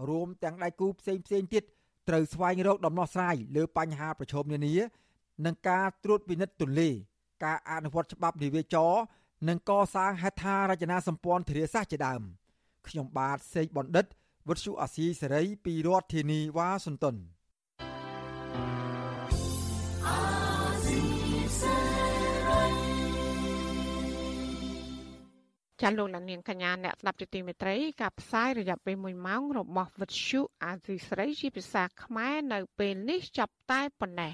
[0.10, 1.64] រួមទាំងដៃគូផ្សេងផ្សេងទៀត
[2.10, 4.76] ត្រូវស្វែងរកដំណោះស្រាយលើបញ្ហាប្រឈមនានា
[5.46, 6.90] និងការត្រួតពិនិត្យទន្លេ
[7.44, 8.94] ការអនុវត្តច្បាប់និវេចរ
[9.50, 12.22] និងកសាងហេដ្ឋារចនាសម្ព័ន្ធធារាសាស្ត្រជាដើម
[12.88, 14.06] ខ្ញុំបាទសេកបណ្ឌិត
[14.48, 17.16] វុទ្ធុអាស៊ីសេរីពីរដ្ឋធានីវ៉ាស៊ីនតោន
[25.82, 34.34] ចាលោកលានាងកញ្ញាអ្នកស្ដាប់ជាទីមេត្រីការផ្សាយរយៈពេល1ម៉ោងរបស់វិទ្យុអាស៊ីសេរីជាភាសាខ្មែរនៅពេលនេះចាប់តែប៉ុណ្ណេះ